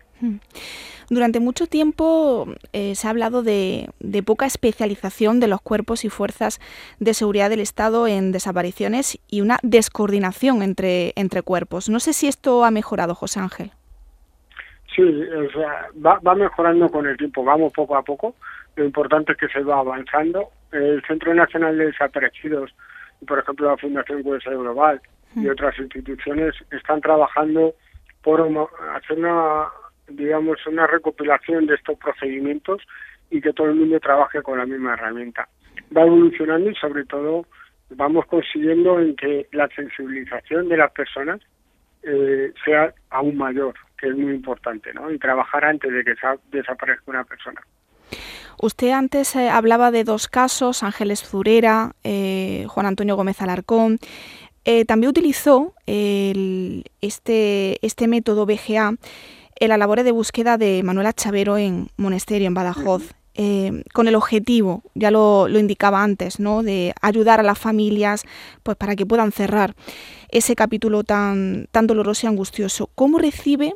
Durante 1.09 1.39
mucho 1.39 1.67
tiempo 1.67 2.47
eh, 2.74 2.95
se 2.95 3.07
ha 3.07 3.12
hablado 3.12 3.43
de, 3.43 3.89
poca 4.25 4.47
especialización 4.47 5.39
de 5.39 5.47
los 5.47 5.62
cuerpos 5.62 6.03
y 6.03 6.09
fuerzas 6.09 6.59
de 7.00 7.13
seguridad 7.13 7.50
del 7.50 7.59
Estado 7.59 8.07
en 8.07 8.31
desapariciones 8.31 9.19
y 9.29 9.41
una 9.41 9.59
descoordinación 9.62 10.63
entre, 10.63 11.13
entre 11.15 11.43
cuerpos. 11.43 11.89
No 11.89 12.00
sé 12.00 12.13
si 12.13 12.27
esto 12.27 12.65
ha 12.65 12.71
mejorado, 12.71 13.13
José 13.13 13.39
Ángel. 13.39 13.71
Sí, 14.96 15.04
va, 16.06 16.20
va 16.20 16.36
mejorando 16.36 16.90
con 16.90 17.06
el 17.06 17.18
tiempo, 17.18 17.44
vamos 17.44 17.74
poco 17.74 17.98
a 17.98 18.04
poco. 18.04 18.36
Lo 18.75 18.86
importante 18.86 19.34
es 19.34 19.38
que 19.38 19.48
se 19.50 19.62
va 19.62 19.80
avanzando. 19.80 20.50
El 20.72 21.02
Centro 21.06 21.34
Nacional 21.34 21.78
de 21.78 21.88
Desaparecidos, 21.88 22.74
por 23.28 23.40
ejemplo 23.40 23.70
la 23.70 23.78
Fundación 23.78 24.24
Cuesa 24.24 24.52
Global 24.52 25.02
y 25.36 25.42
mm. 25.42 25.50
otras 25.50 25.78
instituciones 25.80 26.56
están 26.72 27.02
trabajando 27.02 27.74
por 28.22 28.42
hacer 28.96 29.18
una 29.18 29.68
digamos, 30.08 30.58
una 30.68 30.88
recopilación 30.88 31.66
de 31.66 31.75
estos 31.75 31.98
procedimientos 31.98 32.82
y 33.30 33.42
que 33.42 33.54
todo 33.54 33.68
el 33.68 33.75
mundo 33.75 34.00
trabaje 34.00 34.42
con 34.42 34.58
la 34.58 34.66
misma 34.66 34.94
herramienta. 34.94 35.48
Va 35.96 36.04
evolucionando 36.04 36.70
y 36.70 36.75
sobre 36.75 37.06
todo 37.06 37.46
vamos 37.90 38.25
consiguiendo 38.28 39.00
en 39.00 39.16
que 39.16 39.48
la 39.52 39.68
sensibilización 39.70 40.70
de 40.70 40.78
las 40.78 40.92
personas 40.92 41.42
eh, 42.04 42.54
sea 42.64 42.94
aún 43.10 43.38
mayor, 43.38 43.74
que 43.98 44.10
es 44.10 44.16
muy 44.16 44.34
importante, 44.34 44.94
¿no? 44.94 45.12
Y 45.12 45.20
trabajar 45.20 45.66
antes 45.66 45.92
de 45.92 46.04
que 46.04 46.14
desaparezca 46.52 47.04
una 47.08 47.24
persona. 47.24 47.62
Usted 48.62 48.92
antes 48.92 49.36
eh, 49.36 49.50
hablaba 49.50 49.92
de 49.92 50.04
dos 50.04 50.28
casos, 50.28 50.84
Ángeles 50.84 51.24
Zurera, 51.24 51.94
eh, 52.04 52.66
Juan 52.68 52.86
Antonio 52.86 53.16
Gómez 53.16 53.42
Alarcón. 53.42 54.00
también 54.88 55.10
utilizó 55.10 55.74
este, 55.86 57.86
este 57.86 58.08
método 58.08 58.46
BGA 58.46 58.96
en 59.58 59.70
la 59.70 59.78
labor 59.78 60.04
de 60.04 60.12
búsqueda 60.12 60.58
de 60.58 60.84
Manuela 60.84 61.14
Chavero 61.14 61.58
en 61.58 61.88
Monesterio, 61.98 62.48
en 62.48 62.54
Badajoz. 62.54 63.14
Eh, 63.38 63.84
con 63.94 64.08
el 64.08 64.16
objetivo, 64.16 64.82
ya 64.94 65.12
lo, 65.12 65.50
indicaba 65.50 66.04
antes, 66.04 66.40
¿no? 66.40 66.64
de 66.64 66.94
ayudar 67.02 67.42
a 67.42 67.44
las 67.44 67.60
familias 67.60 68.24
pues, 68.64 68.78
para 68.78 68.96
que 68.96 69.06
puedan 69.06 69.34
cerrar 69.34 69.75
ese 70.30 70.56
capítulo 70.56 71.04
tan, 71.04 71.68
tan 71.72 71.86
doloroso 71.86 72.25
y 72.25 72.30
angustioso. 72.30 72.90
¿Cómo 72.96 73.18
recibe 73.18 73.74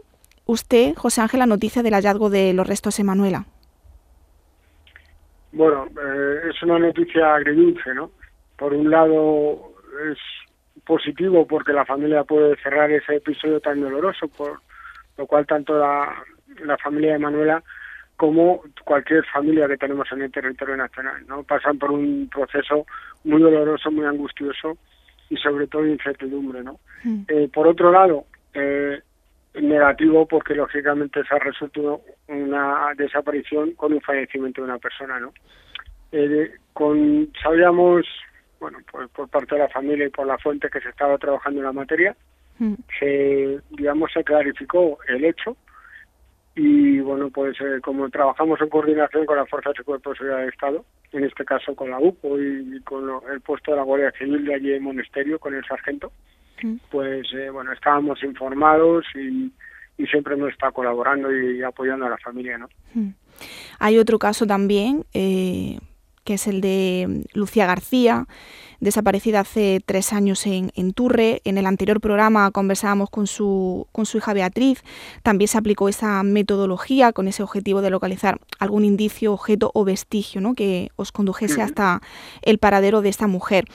usted, 0.50 0.96
José 0.96 1.22
Ángel, 1.22 1.40
la 1.40 1.46
noticia 1.46 1.84
del 1.84 1.94
hallazgo 1.94 2.30
de 2.30 2.54
los 2.54 2.68
restos 2.68 2.98
de 2.98 3.04
Manuela? 3.04 3.46
Bueno, 5.52 5.88
eh, 5.88 6.50
es 6.50 6.62
una 6.64 6.80
noticia 6.80 7.36
agridulce, 7.36 7.94
¿no? 7.94 8.12
Por 8.58 8.74
un 8.74 8.90
lado 8.90 9.74
es 10.12 10.18
positivo 10.86 11.46
porque 11.46 11.74
la 11.74 11.86
familia 11.86 12.24
puede 12.24 12.56
cerrar 12.64 12.92
ese 12.92 13.18
episodio 13.18 13.60
tan 13.60 13.80
doloroso 13.82 14.28
por 14.28 14.60
lo 15.18 15.28
cual 15.28 15.46
tanto 15.46 15.78
la, 15.78 16.16
familia 16.82 17.14
de 17.14 17.20
Manuela 17.20 17.62
como 18.16 18.64
cualquier 18.84 19.24
familia 19.26 19.68
que 19.68 19.78
tenemos 19.78 20.08
en 20.12 20.24
el 20.24 20.32
territorio 20.32 20.78
nacional, 20.78 21.26
¿no? 21.28 21.44
Pasan 21.44 21.78
por 21.78 21.92
un 21.92 22.30
proceso 22.34 22.86
muy 23.24 23.42
doloroso, 23.42 23.92
muy 23.92 24.06
angustioso 24.06 24.78
y 25.30 25.38
sobre 25.38 25.68
todo 25.68 25.86
incertidumbre, 25.86 26.64
¿no? 26.64 26.80
Mm. 27.04 27.22
Eh, 27.28 27.50
por 27.54 27.68
otro 27.68 27.92
lado, 27.92 28.26
eh, 28.54 29.02
negativo 29.54 30.28
porque 30.28 30.56
lógicamente 30.56 31.24
se 31.24 31.36
ha 31.36 31.40
resuelto 31.40 32.02
una 32.28 32.94
desaparición 32.96 33.72
con 33.74 33.94
un 33.94 34.02
fallecimiento 34.02 34.62
de 34.62 34.68
una 34.68 34.78
persona, 34.78 35.20
¿no? 35.20 35.34
Eh, 36.12 36.52
con 36.74 37.32
sabíamos, 37.42 38.06
bueno, 38.60 38.80
pues 38.92 39.10
por 39.10 39.30
parte 39.30 39.56
de 39.56 39.62
la 39.62 39.70
familia 39.70 40.08
y 40.08 40.10
por 40.10 40.28
la 40.28 40.38
fuente 40.38 40.70
que 40.70 40.82
se 40.82 40.90
estaba 40.90 41.18
trabajando 41.18 41.60
en 41.60 41.66
la 41.66 41.74
materia, 41.74 42.16
se 43.00 43.60
digamos 43.70 44.12
se 44.14 44.24
clarificó 44.24 44.98
el 45.08 45.24
hecho 45.24 45.56
y 46.56 47.00
bueno 47.00 47.30
pues 47.30 47.56
eh, 47.62 47.80
como 47.82 48.10
trabajamos 48.10 48.60
en 48.60 48.68
coordinación 48.68 49.26
con 49.26 49.38
las 49.38 49.50
fuerzas 49.50 49.74
de 49.78 49.84
cuerpo 49.86 50.10
de 50.10 50.18
seguridad 50.18 50.40
del 50.40 50.50
Estado 50.50 50.86
en 51.14 51.24
este 51.24 51.46
caso 51.46 51.74
con 51.74 51.90
la 51.90 52.00
UPO 52.00 52.38
y, 52.38 52.82
con 52.82 53.10
el 53.32 53.40
puesto 53.40 53.72
de 53.72 53.78
la 53.78 53.84
Guardia 53.84 54.12
Civil 54.12 54.44
de 54.44 54.56
allí 54.56 54.74
en 54.74 54.84
Monesterio 54.84 55.40
con 55.40 55.56
el 55.56 55.64
sargento 55.64 56.12
pues 56.90 57.28
eh, 57.34 57.50
bueno 57.50 57.72
estábamos 57.72 58.24
informados 58.24 59.06
y, 59.16 59.52
y 59.98 60.06
siempre 60.08 60.38
nos 60.38 60.52
está 60.52 60.72
colaborando 60.72 61.34
y, 61.34 61.62
apoyando 61.64 62.06
a 62.06 62.10
la 62.10 62.18
familia 62.18 62.58
no 62.58 62.70
hay 63.80 63.98
otro 63.98 64.20
caso 64.20 64.46
también 64.46 65.06
eh, 65.14 65.80
que 66.30 66.36
es 66.36 66.46
el 66.46 66.62
de 66.62 67.24
Lucía 67.34 67.66
García 67.66 68.28
desaparecida 68.80 69.40
hace 69.40 69.82
tres 69.84 70.14
años 70.14 70.46
en, 70.46 70.72
en, 70.76 70.94
Turre. 70.94 71.42
En 71.44 71.58
el 71.58 71.66
anterior 71.66 72.00
programa 72.00 72.52
conversábamos 72.52 73.10
con 73.10 73.26
su, 73.26 73.88
con 73.92 74.06
su 74.06 74.20
hija 74.20 74.34
Beatriz. 74.34 74.84
También 75.24 75.48
se 75.48 75.58
aplicó 75.58 75.90
esa 75.90 76.22
metodología 76.22 77.14
con 77.14 77.28
ese 77.28 77.42
objetivo 77.42 77.82
de 77.82 77.90
localizar 77.90 78.40
algún 78.60 78.86
indicio, 78.86 79.34
objeto 79.34 79.72
o 79.74 79.86
vestigio 79.86 80.40
¿no? 80.40 80.54
que 80.54 80.92
os 80.98 81.12
condujese 81.12 81.64
hasta 81.64 82.00
el 82.44 82.60
paradero 82.60 83.02
de 83.02 83.10
esta 83.10 83.26
mujer. 83.26 83.66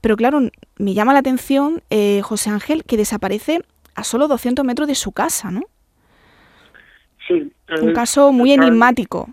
Pero 0.00 0.16
claro, 0.16 0.40
me 0.78 0.94
llama 0.94 1.12
la 1.12 1.20
atención, 1.20 1.80
eh, 1.90 2.22
José 2.24 2.50
Ángel, 2.50 2.82
que 2.82 2.96
desaparece 2.96 3.60
a 3.94 4.02
solo 4.02 4.26
200 4.26 4.64
metros 4.64 4.88
de 4.88 4.96
su 4.96 5.12
casa, 5.12 5.52
¿no? 5.52 5.62
Sí. 7.28 7.52
Un 7.80 7.92
caso 7.92 8.32
muy 8.32 8.50
enigmático. 8.50 9.28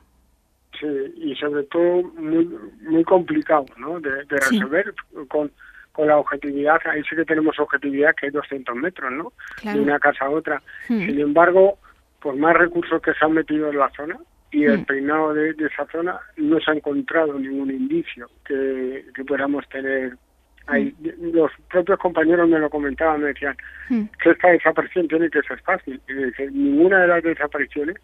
Sí, 0.79 0.87
y 1.17 1.35
sobre 1.35 1.63
todo 1.63 2.03
muy 2.15 2.45
muy 2.81 3.03
complicado 3.03 3.65
¿no? 3.77 3.99
de, 3.99 4.23
resolver 4.29 4.93
con, 5.27 5.51
con 5.91 6.07
la 6.07 6.17
objetividad. 6.17 6.79
Ahí 6.85 7.01
sí 7.09 7.15
que 7.15 7.25
tenemos 7.25 7.59
objetividad 7.59 8.13
que 8.15 8.27
hay 8.27 8.31
200 8.31 8.75
metros, 8.75 9.11
¿no? 9.11 9.33
De 9.63 9.79
una 9.79 9.99
casa 9.99 10.25
a 10.25 10.29
otra. 10.29 10.61
Hmm. 10.87 11.05
Sin 11.05 11.19
embargo, 11.19 11.79
por 12.21 12.35
más 12.35 12.55
recursos 12.55 13.01
que 13.01 13.13
se 13.13 13.25
han 13.25 13.33
metido 13.33 13.69
en 13.71 13.77
la 13.77 13.89
zona 13.95 14.17
y 14.51 14.65
el 14.65 14.79
hmm. 14.79 14.85
peinado 14.85 15.33
de, 15.33 15.49
esa 15.51 15.85
zona, 15.91 16.19
no 16.37 16.59
se 16.59 16.71
ha 16.71 16.75
encontrado 16.75 17.33
ningún 17.39 17.71
indicio 17.71 18.29
que, 18.45 19.05
que 19.15 19.25
podamos 19.25 19.67
tener 19.69 20.15
ahí. 20.67 20.93
Hmm. 20.99 21.33
Los 21.33 21.51
propios 21.71 21.97
compañeros 21.97 22.47
me 22.47 22.59
lo 22.59 22.69
comentaban, 22.69 23.21
me 23.21 23.29
decían 23.29 23.57
que 24.21 24.29
esta 24.29 24.49
desaparición 24.49 25.07
tiene 25.07 25.29
que 25.29 25.41
ser 25.41 25.59
fácil. 25.61 25.99
Y 26.07 26.43
ninguna 26.51 27.01
de 27.01 27.07
las 27.07 27.23
desapariciones 27.23 27.95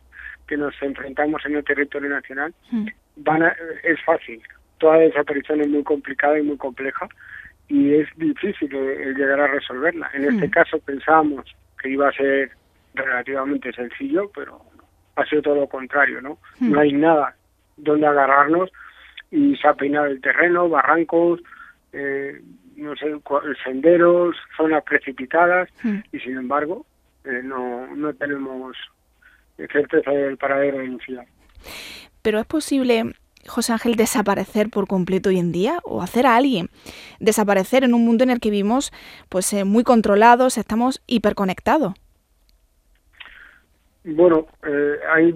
que 0.47 0.57
nos 0.57 0.73
enfrentamos 0.81 1.45
en 1.45 1.55
el 1.55 1.63
territorio 1.63 2.09
nacional 2.09 2.53
hmm. 2.71 2.87
van 3.17 3.43
es 3.83 4.01
fácil. 4.05 4.41
Toda 4.77 4.97
desaparición 4.97 5.61
es 5.61 5.69
muy 5.69 5.83
complicada 5.83 6.39
y 6.39 6.43
muy 6.43 6.57
compleja 6.57 7.07
y 7.67 7.93
es 7.93 8.07
difícil 8.17 8.69
llegar 8.69 9.39
a 9.39 9.47
resolverla. 9.47 10.09
En 10.13 10.25
este 10.25 10.47
hmm. 10.47 10.51
caso 10.51 10.79
pensábamos 10.79 11.45
que 11.81 11.89
iba 11.89 12.09
a 12.09 12.13
ser 12.13 12.51
relativamente 12.93 13.71
sencillo, 13.73 14.29
pero 14.33 14.61
ha 15.15 15.25
sido 15.25 15.41
todo 15.41 15.55
lo 15.55 15.67
contrario, 15.67 16.21
¿no? 16.21 16.37
Hmm. 16.59 16.71
No 16.71 16.79
hay 16.79 16.93
nada 16.93 17.35
donde 17.77 18.07
agarrarnos 18.07 18.71
y 19.31 19.55
se 19.57 19.67
ha 19.67 19.73
peinado 19.73 20.05
el 20.05 20.21
terreno, 20.21 20.69
barrancos, 20.69 21.41
eh, 21.91 22.41
no 22.75 22.95
sé, 22.95 23.13
senderos, 23.63 24.35
zonas 24.57 24.83
precipitadas 24.83 25.69
y 26.11 26.19
sin 26.19 26.37
embargo 26.37 26.85
eh, 27.23 27.41
no, 27.43 27.87
no 27.95 28.13
tenemos 28.13 28.75
certeza 29.57 30.11
del 30.11 30.37
paradero 30.37 30.83
inicial. 30.83 31.25
Pero 32.21 32.39
es 32.39 32.45
posible, 32.45 33.03
José 33.47 33.73
Ángel, 33.73 33.95
desaparecer 33.95 34.69
por 34.69 34.87
completo 34.87 35.29
hoy 35.29 35.39
en 35.39 35.51
día 35.51 35.79
o 35.83 36.01
hacer 36.01 36.25
a 36.25 36.35
alguien 36.35 36.69
desaparecer 37.19 37.83
en 37.83 37.93
un 37.93 38.05
mundo 38.05 38.23
en 38.23 38.29
el 38.29 38.39
que 38.39 38.49
vivimos 38.49 38.91
pues 39.29 39.51
eh, 39.53 39.63
muy 39.63 39.83
controlados, 39.83 40.57
estamos 40.57 41.01
hiperconectados. 41.07 41.93
Bueno, 44.03 44.47
eh, 44.67 44.95
hay 45.11 45.33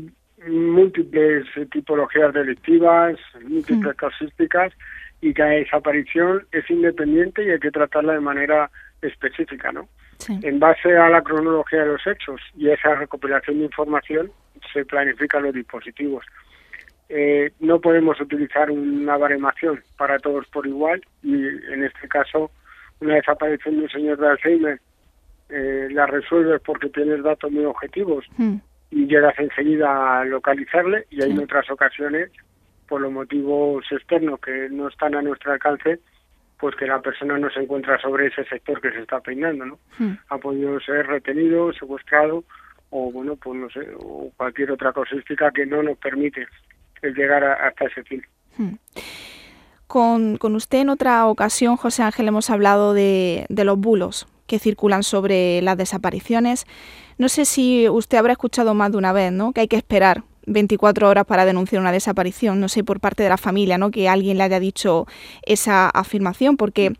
múltiples 0.48 1.46
tipologías 1.72 2.34
delictivas, 2.34 3.18
múltiples 3.48 3.94
hmm. 3.94 3.98
casísticas 3.98 4.74
y 5.22 5.34
cada 5.34 5.52
desaparición 5.52 6.46
es 6.52 6.70
independiente 6.70 7.44
y 7.44 7.50
hay 7.50 7.60
que 7.60 7.72
tratarla 7.72 8.14
de 8.14 8.20
manera 8.20 8.70
específica, 9.02 9.72
¿no? 9.72 9.88
En 10.30 10.60
base 10.60 10.98
a 10.98 11.10
la 11.10 11.22
cronología 11.22 11.82
de 11.82 11.94
los 11.94 12.08
hechos 12.08 12.42
y 12.56 12.70
esa 12.70 12.96
recopilación 12.96 13.60
de 13.60 13.66
información 13.66 14.32
se 14.74 14.84
planifican 14.86 15.44
los 15.44 15.54
dispositivos. 15.54 16.26
Eh, 17.10 17.52
no 17.60 17.80
podemos 17.80 18.20
utilizar 18.20 18.70
una 18.70 19.16
baremación 19.16 19.82
para 19.98 20.20
todos 20.20 20.46
por 20.48 20.68
igual 20.68 21.02
y 21.24 21.34
en 21.34 21.84
este 21.84 22.08
caso 22.10 22.52
una 23.00 23.16
desaparición 23.16 23.78
de 23.78 23.84
un 23.84 23.90
señor 23.90 24.18
de 24.18 24.28
Alzheimer 24.28 24.82
eh, 25.50 25.88
la 25.92 26.06
resuelves 26.06 26.62
porque 26.66 26.90
tienes 26.90 27.24
datos 27.24 27.50
muy 27.50 27.64
objetivos 27.64 28.26
hmm. 28.36 28.56
y 28.92 29.08
llegas 29.08 29.40
enseguida 29.40 30.20
a 30.20 30.26
localizarle 30.26 31.06
y 31.10 31.24
hay 31.24 31.32
en 31.32 31.40
otras 31.40 31.70
ocasiones 31.72 32.30
por 32.90 33.00
los 33.00 33.12
motivos 33.12 33.86
externos 33.90 34.42
que 34.42 34.68
no 34.70 34.90
están 34.90 35.16
a 35.16 35.22
nuestro 35.22 35.54
alcance 35.54 36.00
pues 36.60 36.76
que 36.76 36.88
la 36.88 37.02
persona 37.02 37.38
no 37.38 37.50
se 37.50 37.62
encuentra 37.62 38.00
sobre 38.00 38.28
ese 38.28 38.44
sector 38.46 38.82
que 38.82 38.92
se 38.92 39.02
está 39.02 39.20
peinando, 39.20 39.66
¿no? 39.66 39.80
Hmm. 40.00 40.14
Ha 40.30 40.38
podido 40.38 40.80
ser 40.80 41.06
retenido, 41.08 41.72
secuestrado 41.74 42.44
o, 42.90 43.12
bueno, 43.12 43.36
pues 43.36 43.60
no 43.60 43.70
sé, 43.70 43.88
o 44.00 44.32
cualquier 44.38 44.72
otra 44.72 44.94
cosística 44.94 45.52
que 45.52 45.66
no 45.66 45.84
nos 45.84 45.98
permite 45.98 46.48
llegar 47.04 47.44
hasta 47.44 47.86
ese 47.86 48.04
fin. 48.04 48.24
Hmm. 48.58 48.76
Con, 49.88 50.38
con, 50.38 50.56
usted 50.56 50.80
en 50.80 50.90
otra 50.90 51.28
ocasión, 51.28 51.78
José 51.78 52.04
Ángel, 52.04 52.28
hemos 52.28 52.50
hablado 52.50 52.94
de, 52.94 53.46
de 53.50 53.64
los 53.64 53.78
bulos 53.78 54.28
que 54.48 54.60
circulan 54.60 55.04
sobre 55.04 55.62
las 55.62 55.78
desapariciones. 55.78 56.66
No 57.18 57.30
sé 57.30 57.46
si 57.46 57.88
usted 57.88 58.18
habrá 58.18 58.34
escuchado 58.34 58.74
más 58.74 58.92
de 58.92 58.98
una 58.98 59.14
vez, 59.14 59.32
¿no? 59.32 59.54
Que 59.54 59.62
hay 59.62 59.68
que 59.68 59.76
esperar 59.76 60.24
24 60.48 61.08
horas 61.08 61.26
para 61.26 61.46
denunciar 61.46 61.82
una 61.82 61.92
desaparición, 61.92 62.60
no 62.60 62.70
sé, 62.70 62.84
por 62.84 63.00
parte 63.00 63.22
de 63.22 63.30
la 63.30 63.38
familia, 63.38 63.78
¿no? 63.78 63.92
Que 63.92 64.10
alguien 64.10 64.38
le 64.38 64.44
haya 64.44 64.60
dicho 64.60 65.06
esa 65.46 65.90
afirmación, 65.90 66.58
porque 66.58 66.94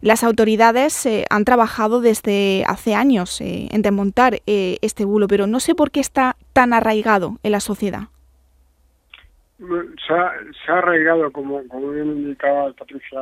las 0.00 0.24
autoridades 0.24 1.04
eh, 1.04 1.26
han 1.28 1.44
trabajado 1.44 2.00
desde 2.00 2.64
hace 2.66 2.94
años 2.94 3.40
eh, 3.40 3.68
en 3.70 3.82
desmontar 3.82 4.40
eh, 4.46 4.78
este 4.80 5.04
bulo, 5.04 5.28
pero 5.28 5.46
no 5.46 5.60
sé 5.60 5.74
por 5.74 5.90
qué 5.90 6.00
está 6.00 6.36
tan 6.52 6.72
arraigado 6.72 7.38
en 7.42 7.52
la 7.52 7.60
sociedad. 7.60 8.04
Se 9.58 10.14
ha, 10.72 10.78
arraigado, 10.78 11.30
como, 11.30 11.66
como 11.68 11.90
bien 11.90 12.06
indicaba 12.06 12.72
Patricia, 12.72 13.20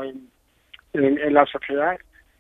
en, 0.92 1.34
la 1.34 1.46
sociedad 1.46 1.99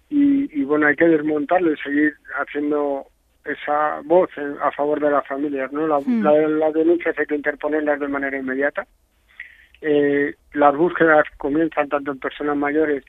y, 0.08 0.58
y, 0.58 0.64
bueno, 0.64 0.86
hay 0.86 0.96
que 0.96 1.06
desmontarlo 1.06 1.72
y 1.72 1.76
seguir 1.78 2.14
haciendo 2.40 3.06
esa 3.44 4.00
voz 4.04 4.30
a 4.62 4.70
favor 4.72 5.00
de 5.00 5.10
las 5.10 5.26
familias, 5.26 5.72
¿no? 5.72 5.86
La, 5.86 5.98
hmm. 5.98 6.58
las 6.58 6.72
denuncias 6.74 7.18
hay 7.18 7.26
que 7.26 7.34
interponerlas 7.34 8.00
de 8.00 8.08
manera 8.08 8.38
inmediata. 8.38 8.86
Eh, 9.80 10.34
las 10.52 10.76
búsquedas 10.76 11.24
comienzan 11.38 11.88
tanto 11.88 12.12
en 12.12 12.18
personas 12.18 12.56
mayores, 12.56 13.04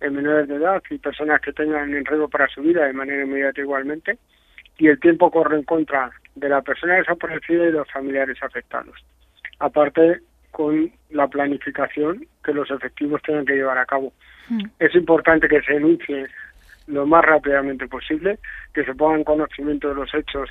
en 0.00 0.14
menores 0.14 0.48
de 0.48 0.56
edad 0.56 0.82
y 0.90 0.98
personas 0.98 1.40
que 1.40 1.52
tengan 1.52 1.94
en 1.94 2.04
riesgo 2.04 2.28
para 2.28 2.48
su 2.48 2.62
vida 2.62 2.84
de 2.84 2.92
manera 2.92 3.24
inmediata 3.24 3.60
igualmente. 3.60 4.18
Y 4.78 4.88
el 4.88 5.00
tiempo 5.00 5.30
corre 5.30 5.56
en 5.56 5.62
contra 5.62 6.10
de 6.34 6.48
la 6.48 6.60
persona 6.62 6.96
desaparecida 6.96 7.62
y 7.62 7.66
de 7.66 7.72
los 7.72 7.90
familiares 7.90 8.36
afectados. 8.42 8.94
Aparte, 9.58 10.20
con 10.50 10.90
la 11.10 11.28
planificación 11.28 12.26
que 12.44 12.52
los 12.52 12.70
efectivos 12.70 13.22
tengan 13.22 13.46
que 13.46 13.54
llevar 13.54 13.78
a 13.78 13.86
cabo. 13.86 14.12
Hmm. 14.48 14.64
Es 14.78 14.94
importante 14.94 15.48
que 15.48 15.62
se 15.62 15.74
denuncie 15.74 16.26
lo 16.86 17.06
más 17.06 17.24
rápidamente 17.24 17.88
posible, 17.88 18.38
que 18.72 18.84
se 18.84 18.94
ponga 18.94 19.16
en 19.16 19.24
conocimiento 19.24 19.88
de 19.88 19.94
los 19.94 20.14
hechos 20.14 20.50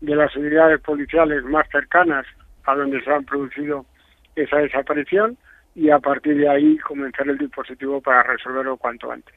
de 0.00 0.14
las 0.14 0.34
unidades 0.36 0.80
policiales 0.80 1.44
más 1.44 1.66
cercanas 1.70 2.26
a 2.64 2.74
donde 2.74 3.02
se 3.02 3.10
han 3.10 3.24
producido 3.24 3.84
esa 4.34 4.56
desaparición 4.58 5.36
y 5.74 5.90
a 5.90 5.98
partir 5.98 6.36
de 6.36 6.48
ahí 6.48 6.78
comenzar 6.78 7.28
el 7.28 7.38
dispositivo 7.38 8.00
para 8.00 8.22
resolverlo 8.22 8.76
cuanto 8.76 9.10
antes. 9.10 9.34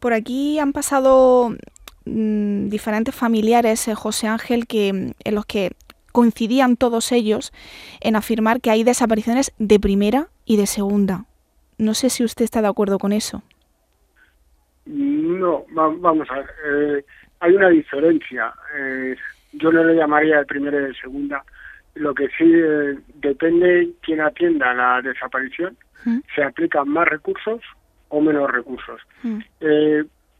Por 0.00 0.12
aquí 0.12 0.58
han 0.58 0.72
pasado 0.72 1.50
mm, 2.04 2.68
diferentes 2.68 3.14
familiares, 3.14 3.88
eh, 3.88 3.94
José 3.94 4.28
Ángel, 4.28 4.66
que 4.66 4.88
en 4.88 5.34
los 5.34 5.46
que 5.46 5.72
coincidían 6.12 6.76
todos 6.76 7.12
ellos 7.12 7.52
en 8.00 8.16
afirmar 8.16 8.60
que 8.60 8.70
hay 8.70 8.84
desapariciones 8.84 9.52
de 9.58 9.78
primera 9.78 10.28
y 10.44 10.56
de 10.56 10.66
segunda. 10.66 11.24
No 11.78 11.94
sé 11.94 12.10
si 12.10 12.24
usted 12.24 12.44
está 12.44 12.60
de 12.60 12.68
acuerdo 12.68 12.98
con 12.98 13.12
eso. 13.12 13.42
No, 14.88 15.66
vamos 15.70 16.28
a 16.30 16.36
ver. 16.36 16.50
Eh, 16.64 17.04
hay 17.40 17.54
una 17.54 17.68
diferencia. 17.68 18.52
Eh, 18.74 19.14
yo 19.52 19.70
no 19.70 19.84
le 19.84 19.94
llamaría 19.94 20.38
de 20.38 20.46
primera 20.46 20.80
y 20.80 20.84
de 20.84 20.94
segunda. 20.94 21.44
Lo 21.94 22.14
que 22.14 22.28
sí 22.28 22.50
eh, 22.50 22.98
depende 23.16 23.90
quién 24.02 24.20
atienda 24.20 24.72
la 24.72 25.02
desaparición. 25.02 25.76
Se 26.34 26.42
aplican 26.42 26.88
más 26.88 27.06
recursos 27.06 27.60
o 28.08 28.20
menos 28.20 28.50
recursos. 28.50 29.00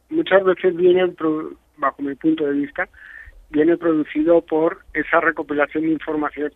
muchas 0.09 0.43
veces 0.43 0.75
viene, 0.75 1.13
bajo 1.77 2.01
mi 2.01 2.15
punto 2.15 2.45
de 2.45 2.53
vista, 2.53 2.87
viene 3.51 3.77
producido 3.77 4.41
por 4.41 4.79
esa 4.93 5.19
recopilación 5.19 5.83
de 5.83 5.91
información 5.91 6.51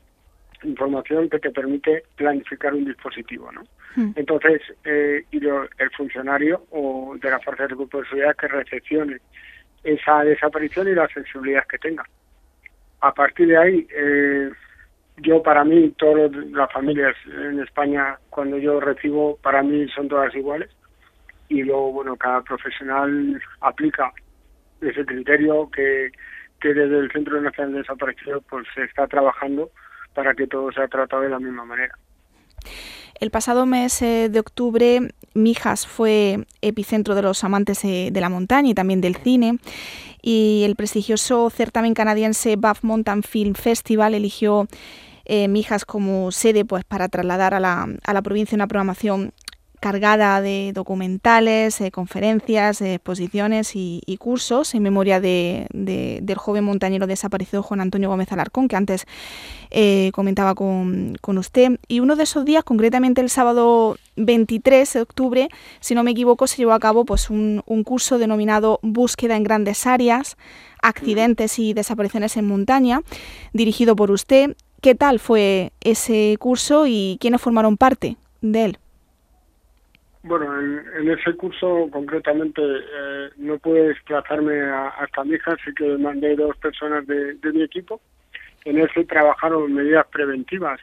información 0.63 1.29
que 1.29 1.39
te 1.39 1.51
permite 1.51 2.03
planificar 2.15 2.73
un 2.73 2.85
dispositivo, 2.85 3.51
¿no? 3.51 3.63
Hmm. 3.95 4.11
Entonces, 4.15 4.61
eh, 4.83 5.23
y 5.31 5.37
el 5.37 5.89
funcionario 5.95 6.65
o 6.71 7.15
de 7.21 7.29
la 7.29 7.39
fuerza 7.39 7.67
de 7.67 7.75
grupo 7.75 7.99
de 7.99 8.05
seguridad 8.05 8.35
que 8.35 8.47
recepcione 8.47 9.17
esa 9.83 10.23
desaparición 10.23 10.87
y 10.87 10.95
la 10.95 11.07
sensibilidad 11.07 11.65
que 11.67 11.77
tenga. 11.77 12.03
A 13.01 13.13
partir 13.13 13.49
de 13.49 13.57
ahí, 13.57 13.87
eh, 13.93 14.49
yo 15.17 15.43
para 15.43 15.63
mí, 15.63 15.93
todas 15.97 16.31
las 16.51 16.71
familias 16.71 17.15
en 17.27 17.59
España, 17.59 18.17
cuando 18.29 18.57
yo 18.57 18.79
recibo, 18.79 19.37
para 19.37 19.61
mí 19.61 19.87
son 19.89 20.07
todas 20.07 20.33
iguales. 20.35 20.69
Y 21.49 21.63
luego, 21.63 21.91
bueno, 21.91 22.15
cada 22.15 22.41
profesional 22.41 23.41
aplica 23.61 24.11
ese 24.81 25.05
criterio 25.05 25.69
que, 25.69 26.11
que 26.59 26.73
desde 26.73 26.97
el 26.97 27.11
Centro 27.11 27.39
Nacional 27.41 27.73
de 27.73 27.79
Desaparición 27.79 28.41
pues 28.49 28.65
se 28.73 28.83
está 28.83 29.07
trabajando 29.07 29.69
para 30.13 30.33
que 30.33 30.47
todo 30.47 30.71
sea 30.71 30.87
tratado 30.87 31.23
de 31.23 31.29
la 31.29 31.39
misma 31.39 31.65
manera. 31.65 31.93
El 33.19 33.31
pasado 33.31 33.65
mes 33.65 34.01
eh, 34.01 34.29
de 34.29 34.39
octubre, 34.39 35.13
Mijas 35.33 35.87
fue 35.87 36.45
epicentro 36.61 37.15
de 37.15 37.21
los 37.21 37.43
amantes 37.43 37.83
eh, 37.85 38.09
de 38.11 38.21
la 38.21 38.29
montaña 38.29 38.69
y 38.69 38.73
también 38.73 39.01
del 39.01 39.15
cine. 39.15 39.59
Y 40.21 40.63
el 40.65 40.75
prestigioso 40.75 41.49
certamen 41.49 41.93
canadiense 41.93 42.55
Buff 42.55 42.83
Mountain 42.83 43.23
Film 43.23 43.55
Festival 43.55 44.13
eligió 44.13 44.67
eh, 45.25 45.47
Mijas 45.47 45.85
como 45.85 46.31
sede 46.31 46.65
pues, 46.65 46.83
para 46.83 47.07
trasladar 47.09 47.53
a 47.53 47.59
la, 47.59 47.87
a 48.03 48.13
la 48.13 48.21
provincia 48.21 48.55
una 48.55 48.67
programación 48.67 49.33
cargada 49.83 50.41
de 50.41 50.71
documentales, 50.73 51.81
eh, 51.81 51.91
conferencias, 51.91 52.79
exposiciones 52.79 53.73
y, 53.75 54.01
cursos 54.17 54.73
en 54.75 54.81
memoria 54.81 55.19
de, 55.19 55.67
del 55.73 56.37
joven 56.37 56.63
montañero 56.63 57.05
desaparecido 57.05 57.61
Juan 57.61 57.81
Antonio 57.81 58.07
Gómez 58.07 58.31
Alarcón, 58.31 58.69
que 58.69 58.77
antes 58.77 59.05
eh, 59.71 60.11
comentaba 60.13 60.55
con, 60.55 61.17
usted. 61.37 61.79
Y 61.89 61.99
uno 61.99 62.15
de 62.15 62.23
esos 62.23 62.45
días, 62.45 62.63
concretamente 62.63 63.19
el 63.19 63.29
sábado 63.29 63.97
23 64.15 64.93
de 64.93 65.01
octubre, 65.01 65.49
si 65.81 65.95
no 65.95 66.03
me 66.03 66.11
equivoco, 66.11 66.47
se 66.47 66.55
llevó 66.55 66.71
a 66.71 66.79
cabo 66.79 67.03
pues, 67.03 67.29
un, 67.29 67.61
un 67.65 67.83
curso 67.83 68.17
denominado 68.17 68.79
Búsqueda 68.83 69.35
en 69.35 69.43
grandes 69.43 69.85
áreas, 69.85 70.37
accidentes 70.81 71.59
y 71.59 71.73
desapariciones 71.73 72.37
en 72.37 72.47
montaña, 72.47 73.01
dirigido 73.51 73.97
por 73.97 74.11
usted. 74.11 74.55
¿Qué 74.79 74.95
tal 74.95 75.19
fue 75.19 75.73
ese 75.81 76.37
curso 76.39 76.87
y 76.87 77.17
quiénes 77.19 77.41
formaron 77.41 77.75
parte 77.75 78.15
de 78.39 78.63
él? 78.63 78.77
Bueno, 80.23 80.57
en, 80.57 81.11
ese 81.11 81.35
curso 81.35 81.89
concretamente 81.91 82.61
eh, 82.61 83.29
no 83.37 83.57
pude 83.57 83.89
desplazarme 83.89 84.61
a, 84.61 84.87
hasta 84.87 85.25
Mijas, 85.25 85.57
así 85.61 85.73
que 85.75 85.97
mandé 85.97 86.35
dos 86.35 86.55
personas 86.57 87.05
de, 87.05 87.37
mi 87.53 87.61
equipo. 87.61 87.99
En 88.63 88.79
ese 88.79 89.03
trabajaron 89.03 89.73
medidas 89.73 90.07
preventivas 90.07 90.79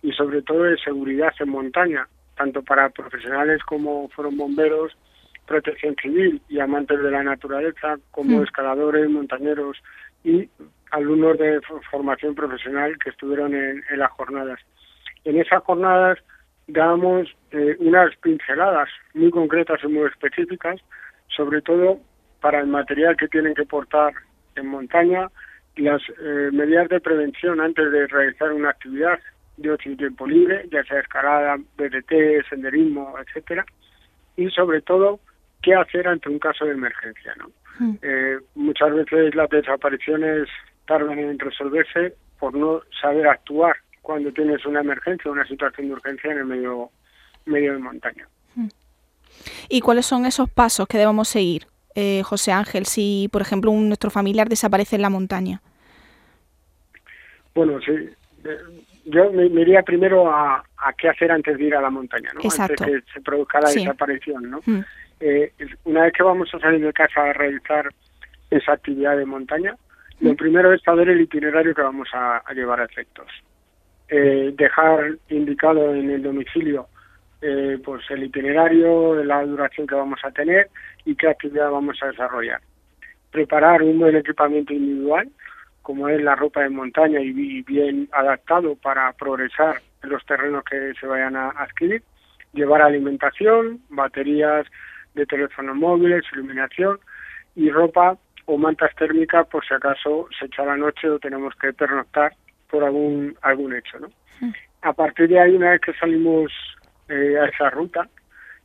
y 0.00 0.12
sobre 0.12 0.40
todo 0.40 0.62
de 0.62 0.78
seguridad 0.78 1.34
en 1.38 1.50
montaña, 1.50 2.08
tanto 2.34 2.62
para 2.62 2.88
profesionales 2.88 3.62
como 3.64 4.08
fueron 4.08 4.38
bomberos, 4.38 4.96
protección 5.46 5.94
civil 6.00 6.40
y 6.48 6.58
amantes 6.58 7.02
de 7.02 7.10
la 7.10 7.22
naturaleza, 7.22 7.96
como 8.10 8.38
mm. 8.38 8.44
escaladores, 8.44 9.10
montañeros 9.10 9.76
y 10.24 10.48
alumnos 10.92 11.36
de 11.36 11.60
formación 11.90 12.34
profesional 12.34 12.96
que 13.02 13.10
estuvieron 13.10 13.54
en, 13.54 13.82
las 13.96 14.10
jornadas. 14.12 14.60
En 15.24 15.38
esas 15.38 15.62
jornadas 15.64 16.18
damos 16.68 17.28
eh, 17.50 17.76
unas 17.80 18.14
pinceladas 18.16 18.88
muy 19.14 19.30
concretas 19.30 19.80
y 19.82 19.88
muy 19.88 20.06
específicas, 20.06 20.80
sobre 21.28 21.62
todo 21.62 21.98
para 22.40 22.60
el 22.60 22.68
material 22.68 23.16
que 23.16 23.28
tienen 23.28 23.54
que 23.54 23.64
portar 23.64 24.12
en 24.54 24.66
montaña, 24.68 25.28
las 25.76 26.02
eh, 26.20 26.50
medidas 26.52 26.88
de 26.88 27.00
prevención 27.00 27.60
antes 27.60 27.90
de 27.90 28.06
realizar 28.06 28.52
una 28.52 28.70
actividad 28.70 29.18
de 29.56 29.70
ocio 29.70 29.92
y 29.92 29.96
tiempo 29.96 30.26
libre, 30.26 30.68
ya 30.70 30.84
sea 30.84 31.00
escalada, 31.00 31.56
BDT, 31.76 32.48
senderismo, 32.48 33.14
etcétera, 33.18 33.64
y 34.36 34.48
sobre 34.50 34.82
todo 34.82 35.20
qué 35.62 35.74
hacer 35.74 36.06
ante 36.06 36.28
un 36.28 36.38
caso 36.38 36.64
de 36.64 36.72
emergencia, 36.72 37.34
¿no? 37.38 37.50
Hmm. 37.78 37.96
Eh, 38.02 38.38
muchas 38.54 38.92
veces 38.94 39.34
las 39.34 39.48
desapariciones 39.50 40.48
tardan 40.86 41.18
en 41.18 41.38
resolverse 41.38 42.14
por 42.38 42.54
no 42.54 42.82
saber 43.00 43.26
actuar 43.26 43.76
cuando 44.08 44.32
tienes 44.32 44.64
una 44.64 44.80
emergencia, 44.80 45.30
una 45.30 45.46
situación 45.46 45.88
de 45.88 45.92
urgencia 45.92 46.32
en 46.32 46.38
el 46.38 46.46
medio, 46.46 46.88
medio 47.44 47.74
de 47.74 47.78
montaña. 47.78 48.26
¿Y 49.68 49.82
cuáles 49.82 50.06
son 50.06 50.24
esos 50.24 50.48
pasos 50.48 50.88
que 50.88 50.96
debemos 50.96 51.28
seguir, 51.28 51.66
eh, 51.94 52.22
José 52.24 52.50
Ángel, 52.52 52.86
si, 52.86 53.28
por 53.30 53.42
ejemplo, 53.42 53.70
un, 53.70 53.86
nuestro 53.86 54.08
familiar 54.08 54.48
desaparece 54.48 54.96
en 54.96 55.02
la 55.02 55.10
montaña? 55.10 55.60
Bueno, 57.54 57.78
sí. 57.82 58.08
Yo 59.04 59.30
me, 59.30 59.44
iría 59.44 59.82
primero 59.82 60.32
a, 60.32 60.64
qué 60.96 61.10
hacer 61.10 61.30
antes 61.30 61.58
de 61.58 61.64
ir 61.64 61.74
a 61.74 61.82
la 61.82 61.90
montaña, 61.90 62.30
¿no? 62.32 62.40
Antes 62.40 62.80
que 62.80 63.02
se 63.12 63.20
produzca 63.20 63.60
la 63.60 63.70
desaparición, 63.70 64.50
¿no? 64.50 64.60
Hmm. 64.64 64.80
Eh, 65.20 65.52
una 65.84 66.04
vez 66.04 66.14
que 66.14 66.22
vamos 66.22 66.48
a 66.54 66.58
salir 66.58 66.82
de 66.82 66.94
casa 66.94 67.24
a 67.24 67.34
realizar 67.34 67.92
esa 68.50 68.72
actividad 68.72 69.18
de 69.18 69.26
montaña, 69.26 69.76
lo 70.20 70.34
primero 70.34 70.72
es 70.72 70.80
saber 70.82 71.10
el 71.10 71.20
itinerario 71.20 71.74
que 71.74 71.82
vamos 71.82 72.08
a, 72.14 72.42
llevar 72.54 72.80
a 72.80 72.84
efectos. 72.84 73.26
Eh, 74.10 74.54
dejar 74.56 75.18
indicado 75.28 75.94
en 75.94 76.10
el 76.10 76.22
domicilio 76.22 76.88
eh, 77.40 77.78
pues 77.84 78.02
el 78.10 78.24
itinerario, 78.24 79.22
la 79.22 79.44
duración 79.44 79.86
que 79.86 79.94
vamos 79.94 80.18
a 80.24 80.30
tener 80.32 80.70
y 81.04 81.14
qué 81.14 81.28
actividad 81.28 81.70
vamos 81.70 81.96
a 82.02 82.06
desarrollar. 82.06 82.60
Preparar 83.30 83.82
un 83.82 83.98
buen 83.98 84.16
equipamiento 84.16 84.72
individual, 84.72 85.28
como 85.82 86.08
es 86.08 86.20
la 86.20 86.34
ropa 86.34 86.62
de 86.62 86.70
montaña 86.70 87.20
y 87.20 87.62
bien 87.62 88.08
adaptado 88.12 88.74
para 88.76 89.12
progresar 89.12 89.80
en 90.02 90.10
los 90.10 90.24
terrenos 90.26 90.64
que 90.64 90.94
se 90.98 91.06
vayan 91.06 91.36
a 91.36 91.50
adquirir. 91.50 92.02
Llevar 92.54 92.82
alimentación, 92.82 93.80
baterías 93.88 94.66
de 95.14 95.26
teléfonos 95.26 95.76
móviles, 95.76 96.24
iluminación 96.32 96.98
y 97.54 97.70
ropa 97.70 98.16
o 98.46 98.56
mantas 98.56 98.94
térmicas 98.96 99.46
por 99.46 99.64
si 99.64 99.74
acaso 99.74 100.28
se 100.36 100.46
echa 100.46 100.64
la 100.64 100.76
noche 100.76 101.08
o 101.08 101.18
tenemos 101.18 101.54
que 101.54 101.72
pernoctar 101.72 102.32
por 102.70 102.84
algún 102.84 103.36
algún 103.42 103.74
hecho, 103.74 103.98
¿no? 103.98 104.08
A 104.82 104.92
partir 104.92 105.28
de 105.28 105.40
ahí, 105.40 105.56
una 105.56 105.70
vez 105.70 105.80
que 105.80 105.92
salimos 105.94 106.52
eh, 107.08 107.36
a 107.40 107.46
esa 107.46 107.70
ruta, 107.70 108.08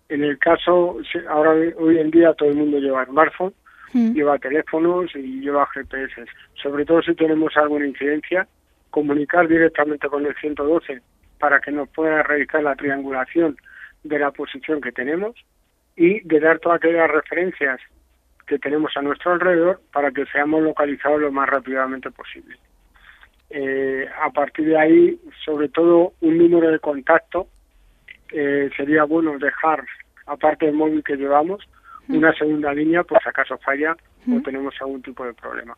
en 0.09 0.23
el 0.23 0.37
caso, 0.37 0.97
ahora 1.29 1.51
hoy 1.77 1.97
en 1.97 2.11
día 2.11 2.33
todo 2.33 2.49
el 2.49 2.55
mundo 2.55 2.77
lleva 2.77 3.05
smartphone, 3.05 3.53
mm. 3.93 4.13
lleva 4.13 4.37
teléfonos 4.37 5.15
y 5.15 5.39
lleva 5.39 5.67
GPS. 5.73 6.25
Sobre 6.61 6.85
todo 6.85 7.01
si 7.01 7.15
tenemos 7.15 7.55
alguna 7.57 7.87
incidencia, 7.87 8.47
comunicar 8.91 9.47
directamente 9.47 10.07
con 10.07 10.25
el 10.25 10.35
112 10.35 11.01
para 11.39 11.59
que 11.59 11.71
nos 11.71 11.89
pueda 11.89 12.21
realizar 12.21 12.61
la 12.61 12.75
triangulación 12.75 13.57
de 14.03 14.19
la 14.19 14.31
posición 14.31 14.81
que 14.81 14.91
tenemos 14.91 15.35
y 15.95 16.19
de 16.27 16.39
dar 16.39 16.59
todas 16.59 16.77
aquellas 16.77 17.09
referencias 17.09 17.79
que 18.45 18.59
tenemos 18.59 18.95
a 18.95 19.01
nuestro 19.01 19.31
alrededor 19.31 19.81
para 19.91 20.11
que 20.11 20.25
seamos 20.27 20.61
localizados 20.61 21.21
lo 21.21 21.31
más 21.31 21.49
rápidamente 21.49 22.11
posible. 22.11 22.55
Eh, 23.55 24.07
a 24.19 24.31
partir 24.31 24.65
de 24.65 24.75
ahí, 24.75 25.19
sobre 25.45 25.69
todo, 25.69 26.13
un 26.21 26.39
número 26.39 26.71
de 26.71 26.79
contacto 26.79 27.47
eh, 28.31 28.71
sería 28.75 29.03
bueno 29.03 29.37
dejar, 29.37 29.85
aparte 30.25 30.65
del 30.65 30.73
móvil 30.73 31.03
que 31.03 31.15
llevamos, 31.15 31.61
mm. 32.07 32.17
una 32.17 32.33
segunda 32.33 32.73
línea 32.73 33.03
por 33.03 33.21
si 33.21 33.29
acaso 33.29 33.55
falla 33.59 33.95
o 34.27 34.31
mm. 34.31 34.41
tenemos 34.41 34.73
algún 34.81 35.03
tipo 35.03 35.23
de 35.23 35.35
problema. 35.35 35.77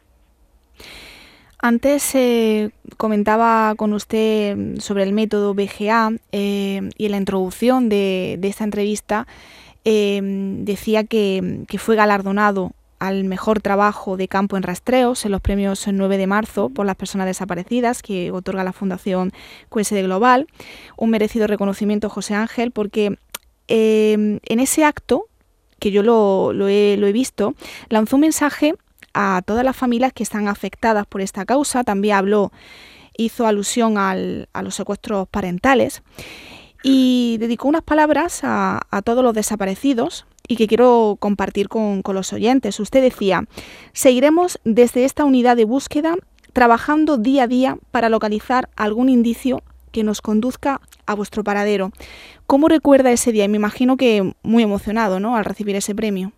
Antes 1.59 2.15
eh, 2.15 2.69
comentaba 2.95 3.75
con 3.75 3.91
usted 3.91 4.77
sobre 4.77 5.03
el 5.03 5.11
método 5.11 5.53
BGA 5.53 6.11
y 6.31 6.77
en 6.77 7.11
la 7.11 7.17
introducción 7.17 7.89
de, 7.89 8.37
de 8.39 8.47
esta 8.47 8.63
entrevista 8.63 9.27
decía 9.83 11.03
que, 11.03 11.65
fue 11.77 11.95
galardonado 11.97 12.71
al 13.07 13.23
mejor 13.23 13.61
trabajo 13.61 14.17
de 14.17 14.27
campo 14.27 14.57
en 14.57 14.63
rastreos 14.63 15.25
en 15.25 15.31
los 15.31 15.41
premios 15.41 15.85
9 15.87 16.17
de 16.17 16.27
marzo 16.27 16.69
por 16.69 16.85
las 16.85 16.95
personas 16.95 17.27
desaparecidas 17.27 18.01
que 18.01 18.31
otorga 18.31 18.63
la 18.63 18.73
Fundación 18.73 19.31
QSD 19.69 20.03
Global. 20.03 20.47
Un 20.97 21.09
merecido 21.09 21.47
reconocimiento, 21.47 22.09
José 22.09 22.35
Ángel, 22.35 22.71
porque 22.71 23.17
em, 23.67 24.39
en 24.43 24.59
ese 24.59 24.83
acto, 24.83 25.27
que 25.79 25.91
yo 25.91 26.03
lo, 26.03 26.51
he, 26.67 27.11
visto, 27.13 27.55
lanzó 27.89 28.15
un 28.15 28.21
mensaje 28.21 28.73
a 29.13 29.41
todas 29.45 29.63
las 29.63 29.75
familias 29.75 30.13
que 30.13 30.23
están 30.23 30.47
afectadas 30.47 31.05
por 31.05 31.21
esta 31.21 31.45
causa. 31.45 31.83
También 31.83 32.15
habló, 32.15 32.51
hizo 33.17 33.47
alusión 33.47 33.97
a 33.97 34.15
los 34.61 34.75
secuestros 34.75 35.27
parentales 35.27 36.01
y 36.87 37.37
dedicó 37.39 37.67
unas 37.67 37.81
palabras 37.81 38.41
a, 38.43 38.79
todos 39.03 39.23
los 39.23 39.33
desaparecidos 39.33 40.27
y 40.47 40.55
que 40.55 40.67
quiero 40.67 41.17
compartir 41.19 41.67
con, 41.69 42.01
los 42.13 42.33
oyentes. 42.33 42.79
Usted 42.79 43.01
decía, 43.01 43.43
seguiremos 43.93 44.59
desde 44.63 45.05
esta 45.05 45.25
unidad 45.25 45.57
de 45.57 45.65
búsqueda 45.65 46.15
trabajando 46.53 47.17
día 47.17 47.43
a 47.43 47.47
día 47.47 47.77
para 47.91 48.09
localizar 48.09 48.69
algún 48.75 49.09
indicio 49.09 49.61
que 49.91 50.03
nos 50.03 50.21
conduzca 50.21 50.79
a 51.05 51.15
vuestro 51.15 51.43
paradero. 51.43 51.91
¿Cómo 52.47 52.67
recuerda 52.67 53.11
ese 53.11 53.31
día? 53.31 53.47
Me 53.47 53.57
imagino 53.57 53.97
que 53.97 54.33
muy 54.43 54.63
emocionado, 54.63 55.19
¿no? 55.19 55.35
Al 55.35 55.45
recibir 55.45 55.75
ese 55.75 55.95
premio. 55.95 56.31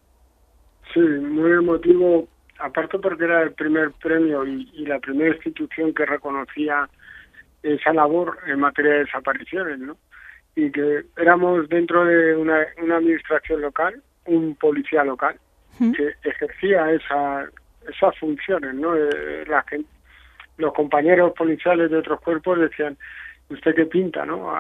Sí, 0.93 1.00
muy 1.00 1.52
emotivo, 1.52 2.28
aparte 2.60 2.98
porque 3.00 3.26
era 3.26 3.43
el 3.43 3.52
primer 3.54 3.91
premio 3.91 4.46
y, 4.46 4.70
y 4.74 4.86
la 4.86 5.00
primera 5.00 5.36
institución 5.36 5.93
que 5.93 6.06
reconocía 6.06 6.89
esa 7.63 7.93
labor 7.93 8.38
en 8.48 8.60
materia 8.60 8.93
de 8.93 9.00
desapariciones, 9.00 9.80
¿no? 9.80 9.98
Y 10.58 10.72
que 10.72 11.04
éramos 11.15 11.70
dentro 11.70 12.04
de 12.04 12.36
una, 12.36 12.65
administración 12.96 13.62
local, 13.62 14.02
un 14.26 14.56
policía 14.56 15.04
local, 15.04 15.39
que 15.78 16.15
ejercía 16.24 16.91
esa, 16.91 17.48
esas 17.88 18.17
funciones, 18.17 18.74
¿no? 18.74 18.96
Eh, 18.96 19.46
la 19.48 19.63
los 20.58 20.74
compañeros 20.74 21.34
policiales 21.34 21.91
de 21.91 21.98
otros 21.98 22.20
cuerpos 22.22 22.60
decían, 22.60 22.98
¿usted 23.50 23.76
qué 23.76 23.86
pinta, 23.86 24.26
no? 24.26 24.52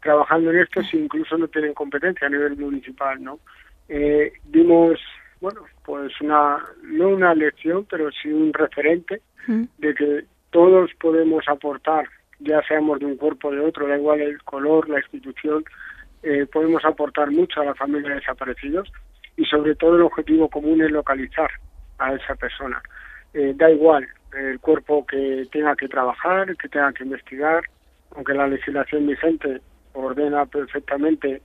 trabajando 0.00 0.50
en 0.50 0.60
esto 0.60 0.82
si 0.82 0.96
incluso 0.96 1.36
no 1.36 1.46
tienen 1.48 1.74
competencia 1.74 2.28
a 2.28 2.30
nivel 2.30 2.56
municipal, 2.56 3.22
¿no? 3.22 3.38
Eh, 3.90 4.32
dimos, 4.44 4.98
bueno, 5.42 5.60
pues 5.84 6.18
una, 6.22 6.64
no 6.82 7.08
una 7.08 7.34
lección, 7.34 7.86
pero 7.90 8.10
sí 8.10 8.32
un 8.32 8.54
referente 8.54 9.20
de 9.46 9.94
que 9.94 10.24
todos 10.50 10.90
podemos 10.98 11.46
aportar 11.46 12.08
ya 12.42 12.62
seamos 12.66 12.98
de 13.00 13.06
un 13.06 13.16
cuerpo 13.16 13.48
o 13.48 13.52
de 13.52 13.60
otro, 13.60 13.86
da 13.86 13.96
igual 13.96 14.20
el 14.20 14.42
color, 14.42 14.88
la 14.88 14.98
institución, 14.98 15.64
eh, 16.22 16.46
podemos 16.46 16.84
aportar 16.84 17.30
mucho 17.30 17.60
a 17.60 17.64
la 17.64 17.74
familia 17.74 18.10
de 18.10 18.16
desaparecidos 18.16 18.92
y 19.36 19.44
sobre 19.44 19.74
todo 19.74 19.96
el 19.96 20.02
objetivo 20.02 20.48
común 20.48 20.82
es 20.82 20.90
localizar 20.90 21.50
a 21.98 22.14
esa 22.14 22.34
persona. 22.34 22.82
Eh, 23.34 23.54
da 23.56 23.70
igual 23.70 24.06
el 24.36 24.60
cuerpo 24.60 25.06
que 25.06 25.46
tenga 25.50 25.74
que 25.76 25.88
trabajar, 25.88 26.56
que 26.56 26.68
tenga 26.68 26.92
que 26.92 27.04
investigar, 27.04 27.64
aunque 28.14 28.34
la 28.34 28.46
legislación 28.46 29.06
vigente 29.06 29.60
ordena 29.94 30.46
perfectamente 30.46 31.42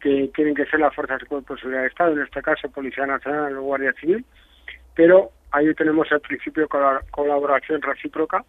que 0.00 0.30
tienen 0.34 0.54
que 0.54 0.66
ser 0.66 0.80
las 0.80 0.94
fuerzas 0.94 1.20
de 1.20 1.26
cuerpo 1.26 1.54
de 1.54 1.60
seguridad 1.60 1.82
de 1.82 1.88
Estado, 1.88 2.12
en 2.12 2.22
este 2.22 2.42
caso 2.42 2.70
Policía 2.70 3.06
Nacional 3.06 3.56
o 3.56 3.62
Guardia 3.62 3.92
Civil, 3.94 4.24
pero 4.94 5.30
ahí 5.50 5.72
tenemos 5.74 6.10
el 6.10 6.20
principio 6.20 6.62
de 6.62 7.02
colaboración 7.10 7.82
recíproca 7.82 8.44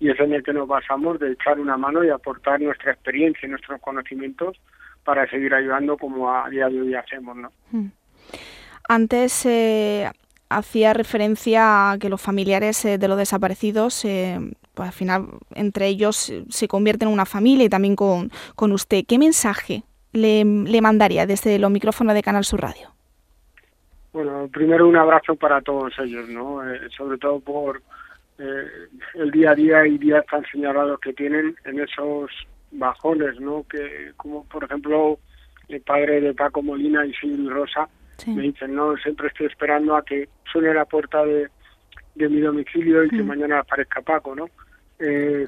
y 0.00 0.10
es 0.10 0.20
en 0.20 0.32
el 0.32 0.42
que 0.42 0.52
nos 0.52 0.68
basamos 0.68 1.18
de 1.18 1.32
echar 1.32 1.58
una 1.58 1.76
mano 1.76 2.04
y 2.04 2.10
aportar 2.10 2.60
nuestra 2.60 2.92
experiencia 2.92 3.46
y 3.46 3.50
nuestros 3.50 3.80
conocimientos 3.80 4.56
para 5.04 5.28
seguir 5.28 5.54
ayudando 5.54 5.96
como 5.96 6.32
a 6.32 6.48
día 6.48 6.68
de 6.68 6.80
hoy 6.80 6.94
hacemos. 6.94 7.36
¿no? 7.36 7.50
Hmm. 7.72 7.88
Antes 8.88 9.44
eh, 9.46 10.10
hacía 10.48 10.92
referencia 10.92 11.90
a 11.90 11.98
que 11.98 12.08
los 12.08 12.20
familiares 12.20 12.84
eh, 12.84 12.98
de 12.98 13.08
los 13.08 13.18
desaparecidos, 13.18 14.04
eh, 14.04 14.38
pues 14.74 14.88
al 14.88 14.94
final 14.94 15.26
entre 15.54 15.88
ellos 15.88 16.32
se 16.48 16.68
convierten 16.68 17.08
en 17.08 17.14
una 17.14 17.26
familia 17.26 17.64
y 17.64 17.68
también 17.68 17.96
con, 17.96 18.30
con 18.54 18.72
usted. 18.72 19.04
¿Qué 19.06 19.18
mensaje 19.18 19.82
le, 20.12 20.44
le 20.44 20.80
mandaría 20.80 21.26
desde 21.26 21.58
los 21.58 21.70
micrófonos 21.70 22.14
de 22.14 22.22
Canal 22.22 22.44
Sur 22.44 22.60
Radio? 22.60 22.88
Bueno, 24.12 24.48
primero 24.52 24.88
un 24.88 24.96
abrazo 24.96 25.36
para 25.36 25.60
todos 25.60 25.92
ellos, 25.98 26.28
¿no? 26.28 26.60
sobre 26.96 27.18
todo 27.18 27.40
por 27.40 27.82
eh, 28.38 28.88
el 29.14 29.30
día 29.30 29.50
a 29.50 29.54
día 29.54 29.86
y 29.86 29.98
días 29.98 30.24
tan 30.30 30.44
señalados 30.46 31.00
que 31.00 31.12
tienen 31.12 31.56
en 31.64 31.80
esos 31.80 32.30
bajones, 32.70 33.40
¿no? 33.40 33.64
Que 33.68 34.12
como 34.16 34.44
por 34.44 34.64
ejemplo 34.64 35.18
el 35.68 35.80
padre 35.82 36.20
de 36.20 36.34
Paco 36.34 36.62
Molina 36.62 37.04
y 37.04 37.12
Silvio 37.14 37.50
Rosa 37.50 37.88
me 38.26 38.42
dicen, 38.42 38.74
no, 38.74 38.96
siempre 38.96 39.28
estoy 39.28 39.46
esperando 39.46 39.94
a 39.94 40.04
que 40.04 40.28
suene 40.50 40.74
la 40.74 40.84
puerta 40.84 41.24
de, 41.24 41.48
de 42.16 42.28
mi 42.28 42.40
domicilio 42.40 43.04
y 43.04 43.10
que 43.10 43.22
mañana 43.22 43.60
aparezca 43.60 44.00
Paco, 44.02 44.34
¿no? 44.34 44.48
Eh, 44.98 45.46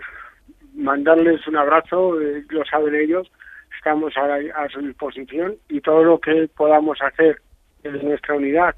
mandarles 0.74 1.44
un 1.48 1.56
abrazo, 1.56 2.20
eh, 2.20 2.44
lo 2.48 2.64
saben 2.64 2.94
ellos, 2.94 3.30
estamos 3.76 4.16
a, 4.16 4.62
a, 4.62 4.68
su 4.68 4.80
disposición 4.80 5.56
y 5.68 5.80
todo 5.80 6.04
lo 6.04 6.20
que 6.20 6.48
podamos 6.56 7.02
hacer 7.02 7.40
en 7.82 8.04
nuestra 8.04 8.36
unidad 8.36 8.76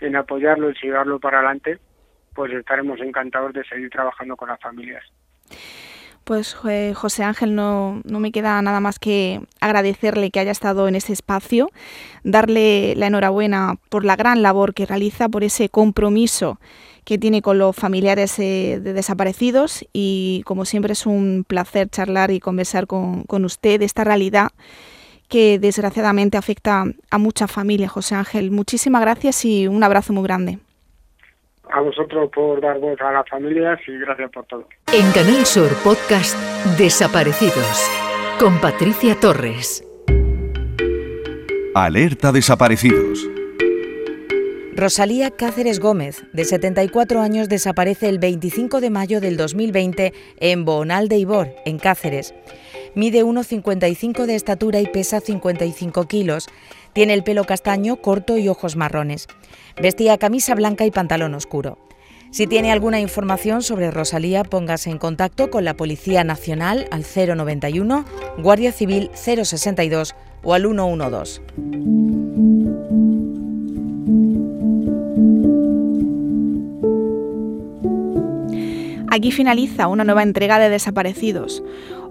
en 0.00 0.16
apoyarlo 0.16 0.70
y 0.70 0.74
llevarlo 0.82 1.18
para 1.18 1.38
adelante, 1.38 1.78
pues 2.38 2.52
estaremos 2.52 3.00
encantados 3.00 3.52
de 3.52 3.64
seguir 3.64 3.90
trabajando 3.90 4.36
con 4.36 4.48
las 4.48 4.60
familias. 4.60 5.02
Pues 6.22 6.56
eh, 6.68 6.92
José 6.94 7.24
Ángel, 7.24 7.56
no, 7.56 8.00
no, 8.04 8.20
me 8.20 8.30
queda 8.30 8.62
nada 8.62 8.78
más 8.78 9.00
que 9.00 9.40
agradecerle 9.60 10.30
que 10.30 10.38
haya 10.38 10.52
estado 10.52 10.86
en 10.86 10.94
este 10.94 11.12
espacio, 11.12 11.68
darle 12.22 12.94
la 12.94 13.08
enhorabuena 13.08 13.74
por 13.88 14.04
la 14.04 14.14
gran 14.14 14.40
labor 14.40 14.72
que 14.72 14.86
realiza, 14.86 15.28
por 15.28 15.42
ese 15.42 15.68
compromiso 15.68 16.60
que 17.04 17.18
tiene 17.18 17.42
con 17.42 17.58
los 17.58 17.74
familiares 17.74 18.38
eh, 18.38 18.78
de 18.80 18.92
desaparecidos 18.92 19.84
y 19.92 20.44
como 20.44 20.64
siempre 20.64 20.92
es 20.92 21.06
un 21.06 21.44
placer 21.44 21.88
charlar 21.88 22.30
y 22.30 22.38
conversar 22.38 22.86
con, 22.86 23.24
con 23.24 23.44
usted 23.44 23.80
de 23.80 23.86
esta 23.86 24.04
realidad 24.04 24.52
que 25.26 25.58
desgraciadamente 25.58 26.38
afecta 26.38 26.84
a 27.10 27.18
muchas 27.18 27.50
familias, 27.50 27.90
José 27.90 28.14
Ángel. 28.14 28.52
Muchísimas 28.52 29.00
gracias 29.00 29.44
y 29.44 29.66
un 29.66 29.82
abrazo 29.82 30.12
muy 30.12 30.22
grande 30.22 30.60
a 31.70 31.80
vosotros 31.80 32.30
por 32.34 32.60
dar 32.60 32.78
voz 32.78 33.00
a 33.00 33.12
las 33.12 33.28
familias 33.28 33.78
y 33.86 33.98
gracias 33.98 34.30
por 34.30 34.44
todo. 34.46 34.68
En 34.92 35.10
Canal 35.12 35.44
Sur 35.46 35.70
Podcast 35.84 36.36
Desaparecidos 36.78 37.90
con 38.38 38.60
Patricia 38.60 39.16
Torres. 39.20 39.84
Alerta 41.74 42.32
Desaparecidos. 42.32 43.28
Rosalía 44.78 45.32
Cáceres 45.32 45.80
Gómez, 45.80 46.24
de 46.32 46.44
74 46.44 47.20
años, 47.20 47.48
desaparece 47.48 48.08
el 48.08 48.20
25 48.20 48.80
de 48.80 48.90
mayo 48.90 49.20
del 49.20 49.36
2020 49.36 50.12
en 50.38 50.64
Bonal 50.64 51.08
de 51.08 51.16
Ibor, 51.16 51.48
en 51.64 51.80
Cáceres. 51.80 52.32
Mide 52.94 53.24
1,55 53.24 54.26
de 54.26 54.34
estatura 54.34 54.80
y 54.80 54.86
pesa 54.86 55.20
55 55.20 56.04
kilos. 56.06 56.46
Tiene 56.92 57.14
el 57.14 57.24
pelo 57.24 57.44
castaño, 57.44 57.96
corto 57.96 58.38
y 58.38 58.48
ojos 58.48 58.76
marrones. 58.76 59.28
Vestía 59.80 60.18
camisa 60.18 60.54
blanca 60.54 60.84
y 60.86 60.90
pantalón 60.90 61.34
oscuro. 61.34 61.78
Si 62.30 62.46
tiene 62.46 62.72
alguna 62.72 63.00
información 63.00 63.62
sobre 63.62 63.90
Rosalía, 63.90 64.44
póngase 64.44 64.90
en 64.90 64.98
contacto 64.98 65.50
con 65.50 65.64
la 65.64 65.76
Policía 65.76 66.24
Nacional 66.24 66.86
al 66.90 67.04
091, 67.04 68.04
Guardia 68.38 68.70
Civil 68.70 69.10
062 69.14 70.14
o 70.42 70.52
al 70.52 70.62
112. 70.62 71.40
Aquí 79.10 79.32
finaliza 79.32 79.88
una 79.88 80.04
nueva 80.04 80.22
entrega 80.22 80.58
de 80.58 80.68
Desaparecidos. 80.68 81.62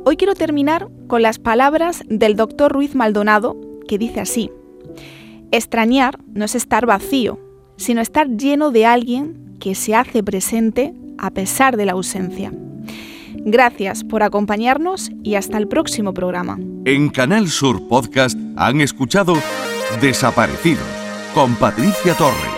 Hoy 0.10 0.16
quiero 0.16 0.36
terminar 0.36 0.88
con 1.08 1.22
las 1.22 1.38
palabras 1.38 2.02
del 2.08 2.38
doctor 2.38 2.72
Ruiz 2.72 2.96
Maldonado, 2.96 3.58
que 3.90 3.98
dice 3.98 4.22
así, 4.22 4.50
Extrañar 5.52 6.20
no 6.34 6.46
es 6.46 6.56
estar 6.56 6.86
vacío, 6.86 7.42
sino 7.76 8.00
estar 8.00 8.30
lleno 8.30 8.72
de 8.72 8.86
alguien 8.86 9.58
que 9.60 9.76
se 9.76 9.96
hace 9.96 10.24
presente 10.24 10.94
a 11.18 11.32
pesar 11.32 11.76
de 11.76 11.84
la 11.84 11.92
ausencia. 11.92 12.54
Gracias 13.34 14.06
por 14.06 14.24
acompañarnos 14.24 15.12
y 15.24 15.36
hasta 15.36 15.58
el 15.58 15.68
próximo 15.68 16.14
programa. 16.14 16.58
En 16.86 17.10
Canal 17.10 17.50
Sur 17.50 17.86
Podcast 17.90 18.40
han 18.56 18.80
escuchado 18.80 19.34
Desaparecidos 20.00 20.88
con 21.34 21.54
Patricia 21.56 22.14
Torres. 22.14 22.57